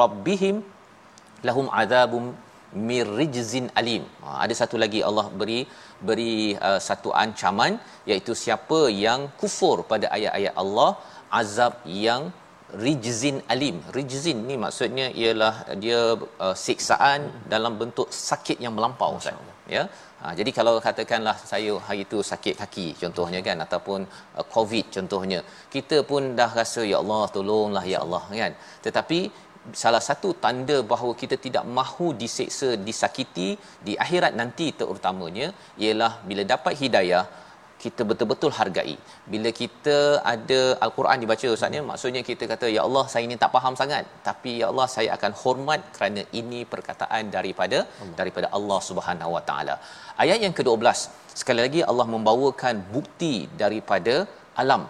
rabbihim 0.00 0.56
lahum 1.48 1.68
adzabum 1.82 2.24
mirrijzin 2.88 3.66
alim. 3.80 4.04
Ha, 4.24 4.28
ada 4.44 4.54
satu 4.60 4.76
lagi 4.82 5.00
Allah 5.08 5.26
beri 5.40 5.60
beri 6.08 6.34
uh, 6.68 6.80
satu 6.88 7.10
ancaman 7.24 7.72
iaitu 8.10 8.32
siapa 8.44 8.80
yang 9.06 9.20
kufur 9.40 9.76
pada 9.92 10.06
ayat-ayat 10.16 10.54
Allah 10.62 10.90
azab 11.40 11.74
yang 12.04 12.22
rijzin 12.84 13.36
alim 13.54 13.76
rijzin 13.96 14.38
ni 14.48 14.54
maksudnya 14.64 15.06
ialah 15.22 15.54
dia 15.82 16.00
uh, 16.44 16.54
siksaan 16.64 17.22
dalam 17.54 17.74
bentuk 17.80 18.08
sakit 18.28 18.58
yang 18.64 18.74
melampau 18.76 19.10
Ustaz 19.20 19.50
ya 19.76 19.82
ha, 20.22 20.34
jadi 20.38 20.50
kalau 20.58 20.74
katakanlah 20.86 21.36
saya 21.52 21.72
hari 21.86 22.02
itu 22.06 22.18
sakit 22.30 22.54
kaki 22.62 22.86
contohnya 23.02 23.40
kan 23.48 23.58
ataupun 23.66 24.00
uh, 24.38 24.46
covid 24.54 24.86
contohnya 24.96 25.40
kita 25.74 25.98
pun 26.10 26.22
dah 26.40 26.50
rasa 26.60 26.82
ya 26.92 26.98
Allah 27.02 27.22
tolonglah 27.36 27.84
ya 27.92 28.00
Allah 28.04 28.22
kan. 28.42 28.54
Tetapi 28.86 29.20
salah 29.82 30.02
satu 30.08 30.28
tanda 30.44 30.76
bahawa 30.92 31.12
kita 31.22 31.36
tidak 31.44 31.64
mahu 31.78 32.06
diseksa 32.22 32.70
disakiti 32.88 33.48
di 33.86 33.92
akhirat 34.04 34.32
nanti 34.40 34.66
terutamanya 34.80 35.48
ialah 35.84 36.12
bila 36.28 36.42
dapat 36.54 36.74
hidayah 36.82 37.24
kita 37.84 38.02
betul-betul 38.10 38.50
hargai. 38.58 38.94
Bila 39.32 39.50
kita 39.60 39.96
ada 40.32 40.60
al-Quran 40.84 41.22
dibaca 41.22 41.46
ustaznya 41.54 41.80
maksudnya 41.90 42.22
kita 42.28 42.44
kata 42.52 42.66
ya 42.74 42.80
Allah 42.86 43.04
saya 43.12 43.24
ini 43.28 43.36
tak 43.42 43.50
faham 43.56 43.74
sangat 43.80 44.04
tapi 44.28 44.52
ya 44.60 44.66
Allah 44.72 44.86
saya 44.94 45.08
akan 45.16 45.32
hormat 45.42 45.80
kerana 45.96 46.22
ini 46.40 46.60
perkataan 46.74 47.24
daripada 47.36 47.78
Allah. 47.82 48.16
daripada 48.20 48.48
Allah 48.58 48.80
Subhanahu 48.90 49.32
Wa 49.36 49.42
Taala. 49.50 49.76
Ayat 50.24 50.38
yang 50.46 50.54
ke-12 50.58 50.86
sekali 51.42 51.60
lagi 51.66 51.82
Allah 51.90 52.06
membawakan 52.14 52.76
bukti 52.96 53.34
daripada 53.64 54.14
alam. 54.62 54.84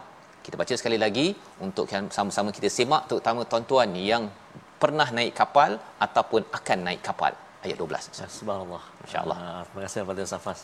Kita 0.45 0.57
baca 0.61 0.75
sekali 0.81 0.99
lagi 1.05 1.27
untuk 1.67 1.87
sama-sama 2.19 2.51
kita 2.57 2.69
semak 2.79 3.03
terutama 3.11 3.41
tuan-tuan 3.51 3.91
yang 4.13 4.25
pernah 4.83 5.09
naik 5.17 5.33
kapal 5.41 5.73
ataupun 6.07 6.43
akan 6.59 6.79
naik 6.89 7.03
kapal. 7.09 7.33
Ayat 7.65 7.77
12. 7.79 8.27
Subhanallah. 8.39 8.83
Insya-Allah. 9.07 9.37
Uh, 9.43 9.61
terima 9.67 9.83
kasih 9.87 9.99
kepada 10.05 10.23
Safas. 10.33 10.61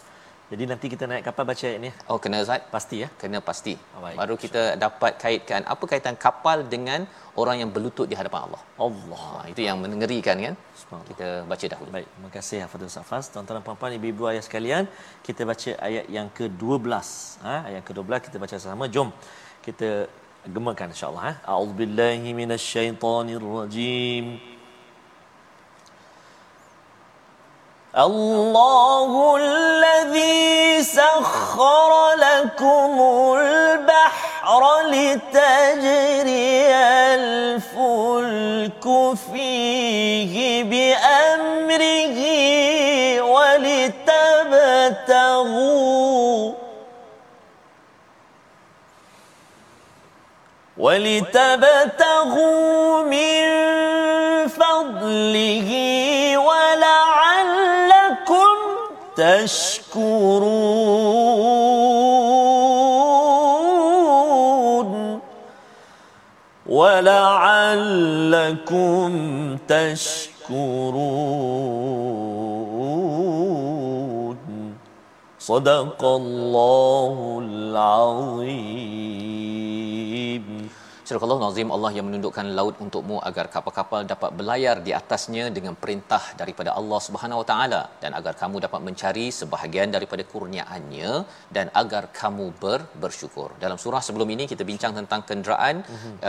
Jadi 0.49 0.65
nanti 0.71 0.87
kita 0.93 1.05
naik 1.11 1.25
kapal 1.29 1.45
baca 1.51 1.65
ayat 1.71 1.81
ni. 1.85 1.91
Oh 2.11 2.19
kena 2.23 2.41
Ustaz? 2.45 2.61
Pasti 2.75 2.97
ya. 3.05 3.09
Kena 3.21 3.39
pasti. 3.49 3.75
Oh, 3.97 4.01
baik. 4.05 4.17
Baru 4.21 4.35
kita 4.45 4.63
dapat 4.85 5.13
kaitkan 5.23 5.61
apa 5.73 5.85
kaitan 5.91 6.17
kapal 6.17 6.65
dengan 6.75 7.05
orang 7.43 7.57
yang 7.63 7.71
berlutut 7.75 8.07
di 8.11 8.17
hadapan 8.21 8.41
Allah. 8.49 8.63
Allah. 8.87 9.25
Ha, 9.45 9.45
itu 9.53 9.61
yang 9.69 9.77
mengerikan 9.85 10.37
kan? 10.47 10.55
Kita 11.11 11.27
baca 11.51 11.65
dahulu. 11.73 11.91
Baik, 11.97 12.09
terima 12.15 12.31
kasih 12.37 12.59
Hafizul 12.65 12.93
Safas. 12.97 13.25
Tuan-tuan 13.33 13.61
puan-puan, 13.67 13.93
ibu-ibu 13.99 14.23
ayah 14.33 14.43
sekalian, 14.49 14.85
kita 15.27 15.45
baca 15.51 15.71
ayat 15.89 16.05
yang 16.17 16.29
ke-12. 16.39 16.89
Ha, 17.45 17.55
ayat 17.69 17.83
ke-12 17.89 18.11
kita 18.27 18.37
baca 18.45 18.57
sama. 18.57 18.85
Jom 18.89 19.13
kita 19.67 19.89
gemakan 20.57 20.89
insya-Allah 20.95 21.25
ha. 21.29 21.33
A'udzubillahi 21.53 22.29
minasyaitonirrajim. 22.41 24.25
الله 27.97 29.37
الذي 29.37 30.83
سخر 30.83 32.15
لكم 32.15 33.01
البحر 33.39 34.81
لتجري 34.87 36.67
الفلك 37.17 38.85
فيه 39.33 40.65
بأمره 40.65 42.19
ولتبتغوا 43.49 45.39
ولتبتغوا 51.59 53.03
من 53.03 53.49
فضله 54.49 55.69
تشكرون 59.19 60.39
ولعلكم 66.67 67.91
تشكرون. 69.69 71.09
صدق 75.39 76.05
الله 76.05 77.43
العظيم. 77.43 78.89
Surah 81.09 81.37
Nazim 81.43 81.69
Allah 81.75 81.91
yang 81.97 82.05
menundukkan 82.09 82.47
laut 82.57 82.75
untukmu 82.85 83.17
agar 83.29 83.45
kapal-kapal 83.55 84.01
dapat 84.11 84.31
berlayar 84.39 84.75
di 84.87 84.93
atasnya 84.99 85.45
dengan 85.57 85.75
perintah 85.83 86.21
daripada 86.41 86.71
Allah 86.79 87.01
Subhanahu 87.07 87.39
Wa 87.43 87.47
Taala 87.51 87.81
dan 88.03 88.11
agar 88.19 88.33
kamu 88.41 88.57
dapat 88.65 88.81
mencari 88.87 89.25
sebahagian 89.39 89.89
daripada 89.95 90.23
kurniaannya 90.33 91.11
dan 91.57 91.67
agar 91.83 92.03
kamu 92.21 92.47
ber, 92.63 92.81
bersyukur. 93.05 93.49
Dalam 93.65 93.79
surah 93.85 94.03
sebelum 94.09 94.29
ini 94.35 94.45
kita 94.53 94.67
bincang 94.71 94.93
tentang 95.01 95.23
kenderaan 95.31 95.77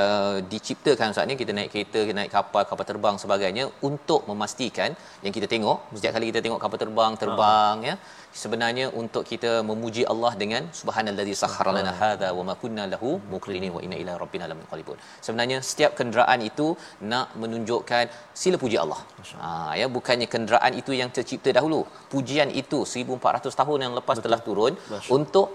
uh, 0.04 0.38
diciptakan 0.54 1.12
saat 1.18 1.28
ini 1.28 1.36
kita 1.42 1.52
naik 1.58 1.72
kereta, 1.76 2.00
kita 2.08 2.18
naik 2.22 2.32
kapal, 2.38 2.64
kapal 2.72 2.88
terbang 2.92 3.18
sebagainya 3.24 3.66
untuk 3.90 4.24
memastikan 4.32 4.96
yang 5.26 5.36
kita 5.40 5.50
tengok 5.56 5.92
setiap 6.00 6.16
kali 6.16 6.32
kita 6.32 6.44
tengok 6.48 6.62
kapal 6.64 6.80
terbang 6.86 7.12
terbang 7.26 7.76
uh-huh. 7.84 7.90
ya 7.92 7.96
sebenarnya 8.42 8.86
untuk 9.02 9.24
kita 9.32 9.52
memuji 9.70 10.04
Allah 10.14 10.32
dengan 10.42 10.64
subhanallazi 10.80 11.34
sakhkhara 11.42 11.72
lana 11.78 11.94
hadza 12.02 12.30
wa 12.38 12.44
ma 12.50 12.54
kunna 12.64 12.84
lahu 12.94 13.12
muqrinin 13.34 13.72
wa 13.76 13.82
inna 13.86 13.98
ila 14.02 14.16
rabbina 14.24 14.48
lamunqalibun. 14.52 14.98
Sebenarnya 15.26 15.60
setiap 15.70 15.94
kenderaan 16.00 16.42
itu 16.50 16.68
nak 17.12 17.36
menunjukkan 17.42 18.06
sila 18.42 18.60
puji 18.64 18.78
Allah. 18.84 19.02
Ha 19.44 19.76
ya 19.82 19.88
bukannya 19.98 20.28
kenderaan 20.36 20.74
itu 20.82 20.94
yang 21.02 21.12
tercipta 21.18 21.52
dahulu. 21.60 21.82
Pujian 22.14 22.52
itu 22.62 22.82
1400 22.86 23.62
tahun 23.62 23.80
yang 23.86 23.94
lepas 24.00 24.18
Betul. 24.18 24.26
telah 24.28 24.40
turun 24.48 24.74
Masya. 24.78 25.12
untuk 25.18 25.48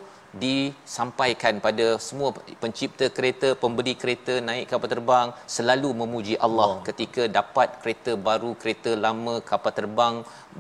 disampaikan 0.43 1.55
pada 1.67 1.87
semua 2.07 2.29
pencipta 2.63 3.07
kereta, 3.17 3.49
pembeli 3.63 3.95
kereta, 4.03 4.35
naik 4.49 4.67
kapal 4.73 4.91
terbang 4.93 5.29
selalu 5.57 5.91
memuji 6.01 6.35
Allah 6.47 6.71
oh. 6.75 6.81
ketika 6.89 7.23
dapat 7.39 7.69
kereta 7.83 8.13
baru, 8.29 8.51
kereta 8.63 8.93
lama, 9.05 9.35
kapal 9.51 9.75
terbang 9.79 10.17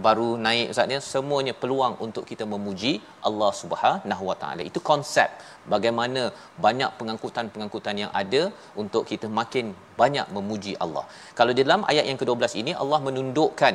baru 0.06 0.28
naik 0.46 0.70
ustaznya 0.74 0.98
semuanya 1.12 1.54
peluang 1.62 1.94
untuk 2.06 2.24
kita 2.30 2.46
memuji 2.54 2.92
Allah 3.28 3.50
Subhanahu 3.62 4.24
Wa 4.30 4.36
Taala. 4.42 4.62
Itu 4.70 4.78
konsep 4.90 5.30
bagaimana 5.74 6.22
banyak 6.66 6.90
pengangkutan-pengangkutan 7.00 7.98
yang 8.04 8.12
ada 8.22 8.42
untuk 8.82 9.02
kita 9.10 9.26
makin 9.40 9.74
banyak 10.00 10.26
memuji 10.36 10.74
Allah. 10.84 11.04
Kalau 11.38 11.52
di 11.58 11.62
dalam 11.66 11.82
ayat 11.90 12.06
yang 12.10 12.18
ke-12 12.22 12.54
ini 12.62 12.74
Allah 12.84 13.00
menundukkan 13.08 13.74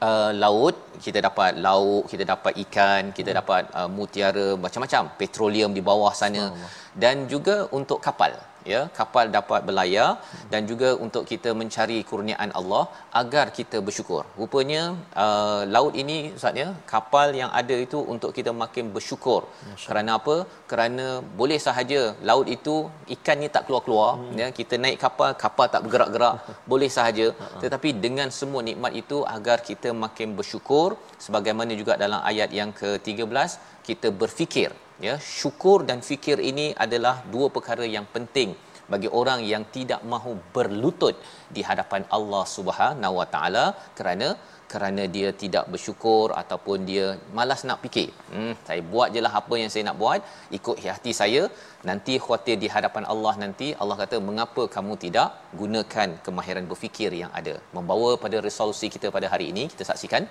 uh, 0.00 0.30
laut 0.36 0.76
kita 1.04 1.18
dapat 1.28 1.60
lauk 1.66 2.04
kita 2.12 2.24
dapat 2.32 2.52
ikan 2.64 3.12
kita 3.16 3.30
hmm. 3.32 3.38
dapat 3.40 3.62
uh, 3.78 3.88
mutiara 3.88 4.48
macam-macam. 4.64 5.02
Petroleum 5.20 5.72
di 5.76 5.82
bawah 5.84 6.12
sana. 6.12 6.52
Dan 6.96 7.28
juga 7.28 7.68
untuk 7.78 8.00
kapal 8.00 8.32
ya 8.72 8.80
kapal 8.98 9.24
dapat 9.36 9.60
berlayar 9.68 10.08
hmm. 10.18 10.48
dan 10.52 10.62
juga 10.70 10.88
untuk 11.06 11.24
kita 11.32 11.52
mencari 11.60 11.98
kurniaan 12.10 12.50
Allah 12.60 12.84
agar 13.22 13.46
kita 13.58 13.78
bersyukur. 13.86 14.22
Rupanya 14.40 14.82
uh, 15.24 15.62
laut 15.76 15.94
ini 16.02 16.18
ustaz 16.38 16.62
ya 16.62 16.68
kapal 16.92 17.28
yang 17.40 17.50
ada 17.60 17.76
itu 17.86 18.00
untuk 18.14 18.32
kita 18.38 18.52
makin 18.62 18.86
bersyukur. 18.96 19.40
Masya. 19.48 19.88
Kerana 19.90 20.10
apa? 20.20 20.36
Kerana 20.70 21.06
boleh 21.40 21.58
sahaja 21.66 22.00
laut 22.30 22.48
itu 22.56 22.76
ikan 23.16 23.38
ni 23.42 23.48
tak 23.56 23.64
keluar-keluar 23.66 24.10
hmm. 24.20 24.36
ya 24.40 24.48
kita 24.58 24.74
naik 24.84 24.98
kapal 25.04 25.30
kapal 25.44 25.66
tak 25.74 25.82
bergerak-gerak 25.86 26.34
boleh 26.72 26.90
sahaja 26.96 27.26
tetapi 27.62 27.88
dengan 28.04 28.28
semua 28.38 28.62
nikmat 28.68 28.92
itu 29.02 29.18
agar 29.36 29.58
kita 29.68 29.90
makin 30.04 30.28
bersyukur 30.38 30.88
sebagaimana 31.26 31.72
juga 31.80 31.94
dalam 32.04 32.20
ayat 32.30 32.50
yang 32.60 32.70
ke-13 32.80 33.50
kita 33.88 34.10
berfikir 34.22 34.70
ya 35.06 35.14
syukur 35.38 35.78
dan 35.88 36.00
fikir 36.08 36.38
ini 36.50 36.66
adalah 36.84 37.16
dua 37.34 37.48
perkara 37.56 37.86
yang 37.96 38.06
penting 38.14 38.50
bagi 38.92 39.08
orang 39.20 39.40
yang 39.52 39.64
tidak 39.76 40.00
mahu 40.12 40.32
berlutut 40.54 41.16
di 41.56 41.62
hadapan 41.68 42.02
Allah 42.16 42.44
Subhanahu 42.56 43.16
Wa 43.20 43.26
Taala 43.34 43.64
kerana 43.98 44.28
kerana 44.72 45.02
dia 45.16 45.28
tidak 45.42 45.64
bersyukur 45.72 46.26
ataupun 46.40 46.78
dia 46.90 47.06
malas 47.36 47.60
nak 47.68 47.78
fikir. 47.84 48.08
Hmm, 48.34 48.54
saya 48.68 48.80
buat 48.92 49.08
je 49.14 49.20
lah 49.26 49.32
apa 49.40 49.54
yang 49.60 49.70
saya 49.72 49.84
nak 49.88 49.98
buat, 50.02 50.20
ikut 50.58 50.76
hati 50.94 51.12
saya, 51.20 51.42
nanti 51.88 52.14
khuatir 52.24 52.56
di 52.62 52.68
hadapan 52.76 53.06
Allah 53.12 53.34
nanti 53.42 53.68
Allah 53.82 53.96
kata 54.02 54.18
mengapa 54.28 54.62
kamu 54.76 54.94
tidak 55.04 55.28
gunakan 55.60 56.18
kemahiran 56.26 56.66
berfikir 56.72 57.12
yang 57.22 57.32
ada. 57.40 57.54
Membawa 57.76 58.10
pada 58.24 58.38
resolusi 58.48 58.88
kita 58.96 59.14
pada 59.16 59.28
hari 59.34 59.48
ini, 59.54 59.64
kita 59.74 59.86
saksikan 59.90 60.24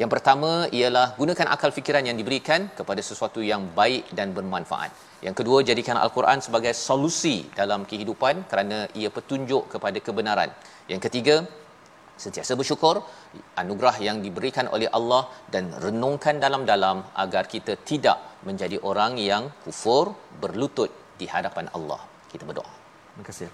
yang 0.00 0.10
pertama 0.14 0.50
ialah 0.78 1.06
gunakan 1.20 1.48
akal 1.54 1.70
fikiran 1.78 2.04
yang 2.08 2.16
diberikan 2.20 2.60
kepada 2.78 3.00
sesuatu 3.08 3.40
yang 3.50 3.62
baik 3.78 4.04
dan 4.18 4.28
bermanfaat. 4.36 4.90
Yang 5.26 5.34
kedua 5.40 5.58
jadikan 5.70 5.96
al-Quran 6.04 6.38
sebagai 6.46 6.72
solusi 6.86 7.36
dalam 7.60 7.80
kehidupan 7.90 8.48
kerana 8.50 8.78
ia 9.00 9.10
petunjuk 9.16 9.68
kepada 9.74 9.98
kebenaran. 10.06 10.50
Yang 10.92 11.02
ketiga 11.06 11.36
sentiasa 12.24 12.52
bersyukur 12.60 12.94
anugerah 13.62 13.96
yang 14.08 14.18
diberikan 14.24 14.66
oleh 14.74 14.88
Allah 14.98 15.22
dan 15.54 15.70
renungkan 15.84 16.40
dalam-dalam 16.44 17.04
agar 17.24 17.44
kita 17.54 17.76
tidak 17.90 18.18
menjadi 18.48 18.78
orang 18.90 19.14
yang 19.30 19.44
kufur 19.64 20.16
berlutut 20.42 20.90
di 21.20 21.28
hadapan 21.34 21.68
Allah. 21.76 22.00
Kita 22.32 22.48
berdoa. 22.48 22.72
Terima 23.12 23.24
kasih. 23.28 23.48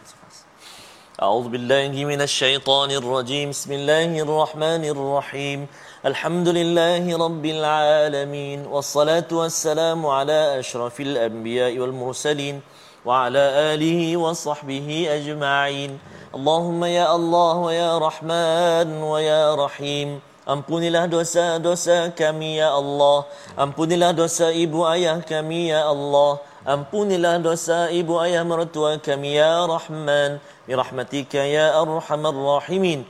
أعوذ 1.26 1.46
بالله 1.50 1.92
من 2.12 2.20
الشيطان 2.22 2.90
الرجيم 3.02 3.50
بسم 3.50 3.72
الله 3.78 4.10
الرحمن 4.22 4.82
الرحيم 4.94 5.60
الحمد 6.03 6.47
لله 6.59 7.07
رب 7.07 7.45
العالمين 7.45 8.67
والصلاة 8.67 9.31
والسلام 9.31 10.05
على 10.05 10.59
أشرف 10.59 10.99
الأنبياء 10.99 11.79
والمرسلين 11.79 12.61
وعلى 13.07 13.43
آله 13.71 14.17
وصحبه 14.17 14.87
أجمعين 15.17 15.91
اللهم 16.35 16.81
يا 16.83 17.15
الله 17.15 17.55
ويا 17.57 17.91
رحمن 17.97 18.87
ويا 18.99 19.55
رحيم 19.55 20.19
Ampunilah 20.43 21.07
dosa-dosa 21.07 22.11
kami 22.11 22.59
ya 22.59 22.75
Allah 22.75 23.23
Ampunilah 23.55 24.11
dosa 24.11 24.51
ibu 24.51 24.83
ayah 24.83 25.23
kami 25.23 25.71
ya 25.71 25.87
Allah 25.87 26.43
Ampunilah 26.67 27.39
dosa 27.39 27.87
ibu 27.87 28.19
ayah 28.19 28.43
mertua 28.43 28.99
kami 28.99 29.39
ya 29.39 29.63
Rahman 29.63 30.43
Birahmatika 30.67 31.47
ya 31.47 31.79
Arhamar 31.79 32.35
Rahimin 32.35 33.07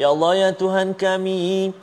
Ya 0.00 0.08
Allah 0.08 0.48
ya 0.48 0.50
Tuhan 0.56 0.96
kami 0.96 1.76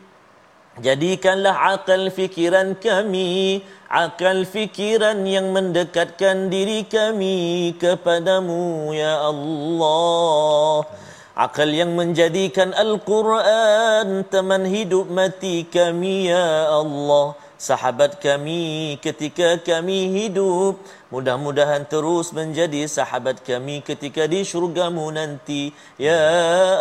Jadikanlah 0.77 1.73
akal 1.73 2.13
fikiran 2.13 2.77
kami 2.77 3.65
Akal 3.87 4.43
fikiran 4.43 5.23
yang 5.23 5.55
mendekatkan 5.55 6.51
diri 6.51 6.83
kami 6.83 7.71
kepadamu 7.79 8.91
ya 8.91 9.31
Allah. 9.31 10.83
Akal 11.31 11.71
yang 11.71 11.95
menjadikan 11.95 12.75
Al-Quran 12.75 14.27
teman 14.27 14.67
hidup 14.67 15.07
mati 15.07 15.63
kami 15.63 16.27
ya 16.27 16.67
Allah. 16.67 17.39
Sahabat 17.55 18.19
kami 18.21 18.99
ketika 19.01 19.57
kami 19.57 20.13
hidup 20.13 20.77
Mudah-mudahan 21.09 21.89
terus 21.89 22.29
menjadi 22.29 22.85
sahabat 22.85 23.41
kami 23.41 23.81
ketika 23.81 24.29
di 24.29 24.45
syurgamu 24.45 25.09
nanti 25.09 25.73
Ya 25.97 26.21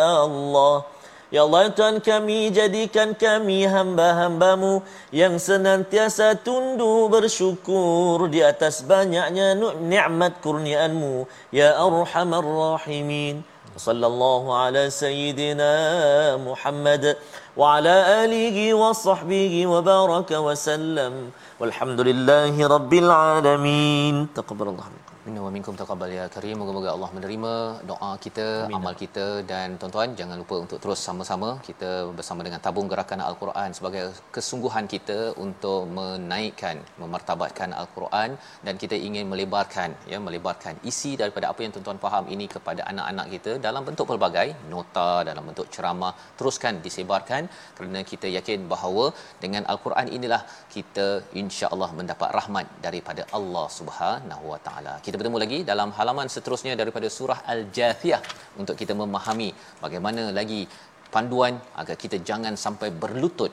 Allah 0.05 0.85
Ya 1.27 1.43
Allah 1.43 1.67
Tuhan 1.75 1.99
kami 1.99 2.55
jadikan 2.55 3.11
kami 3.11 3.67
hamba-hambamu 3.67 4.79
yang 5.11 5.35
senantiasa 5.35 6.39
tunduk 6.39 7.11
bersyukur 7.11 8.31
di 8.31 8.39
atas 8.39 8.79
banyaknya 8.79 9.51
nikmat 9.75 10.39
kurniaanmu. 10.39 11.27
Ya 11.51 11.75
Arhamar 11.75 12.47
Rahimin. 12.47 13.43
Sallallahu 13.75 14.55
ala 14.55 14.89
Sayyidina 14.89 16.39
Muhammad 16.41 17.19
wa 17.53 17.77
ala 17.77 18.23
alihi 18.23 18.73
wa 18.73 18.95
sahbihi 18.95 19.67
wa 19.67 19.83
baraka 19.83 20.39
wa 20.39 20.55
sallam. 20.55 21.35
Walhamdulillahi 21.59 22.57
Rabbil 22.63 23.11
Alamin. 23.11 24.31
Taqabarallahu. 24.31 25.06
Minna 25.27 25.41
wa 25.45 25.49
minkum 25.55 25.75
taqabbal 25.79 26.11
ya 26.17 26.25
karim. 26.33 26.55
Moga-moga 26.59 26.89
Allah 26.95 27.07
menerima 27.15 27.53
doa 27.89 28.11
kita, 28.25 28.45
Amin. 28.65 28.75
amal 28.77 28.93
kita 29.01 29.25
dan 29.49 29.75
tuan-tuan 29.79 30.11
jangan 30.19 30.37
lupa 30.41 30.55
untuk 30.63 30.77
terus 30.83 30.99
sama-sama 31.07 31.49
kita 31.67 31.89
bersama 32.17 32.41
dengan 32.47 32.59
tabung 32.65 32.87
gerakan 32.91 33.21
Al-Quran 33.29 33.75
sebagai 33.77 34.03
kesungguhan 34.35 34.85
kita 34.93 35.17
untuk 35.45 35.81
menaikkan, 35.97 36.77
memartabatkan 37.01 37.75
Al-Quran 37.81 38.29
dan 38.67 38.79
kita 38.83 38.95
ingin 39.07 39.25
melebarkan 39.33 39.89
ya 40.11 40.19
melebarkan 40.27 40.79
isi 40.91 41.11
daripada 41.21 41.51
apa 41.51 41.59
yang 41.65 41.73
tuan-tuan 41.75 41.99
faham 42.05 42.31
ini 42.35 42.47
kepada 42.55 42.87
anak-anak 42.93 43.27
kita 43.35 43.51
dalam 43.67 43.83
bentuk 43.89 44.07
pelbagai 44.11 44.47
nota 44.75 45.09
dalam 45.31 45.43
bentuk 45.51 45.67
ceramah 45.75 46.13
teruskan 46.39 46.79
disebarkan 46.87 47.51
kerana 47.75 48.03
kita 48.13 48.29
yakin 48.37 48.71
bahawa 48.75 49.07
dengan 49.43 49.65
Al-Quran 49.75 50.07
inilah 50.19 50.41
kita 50.77 51.07
insya-Allah 51.43 51.91
mendapat 51.99 52.31
rahmat 52.39 52.65
daripada 52.87 53.25
Allah 53.41 53.67
Subhanahu 53.79 54.45
Wa 54.55 54.61
Taala. 54.69 54.95
Kita 55.03 55.15
kita 55.17 55.25
bertemu 55.25 55.41
lagi 55.41 55.59
dalam 55.65 55.89
halaman 55.97 56.27
seterusnya 56.29 56.73
daripada 56.77 57.07
surah 57.09 57.39
Al-Jathiyah 57.53 58.21
untuk 58.61 58.77
kita 58.81 58.93
memahami 58.93 59.49
bagaimana 59.81 60.29
lagi 60.29 60.61
panduan 61.09 61.57
agar 61.81 61.95
kita 62.03 62.21
jangan 62.21 62.53
sampai 62.53 62.93
berlutut 62.93 63.49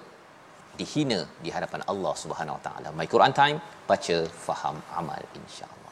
dihina 0.77 1.25
di 1.41 1.49
hadapan 1.49 1.81
Allah 1.89 2.13
Subhanahu 2.23 2.61
Wa 2.61 2.63
Taala. 2.69 2.89
My 2.93 3.09
Quran 3.09 3.33
Time, 3.33 3.57
baca, 3.89 4.19
faham, 4.29 4.77
amal 4.93 5.25
insya-Allah. 5.41 5.84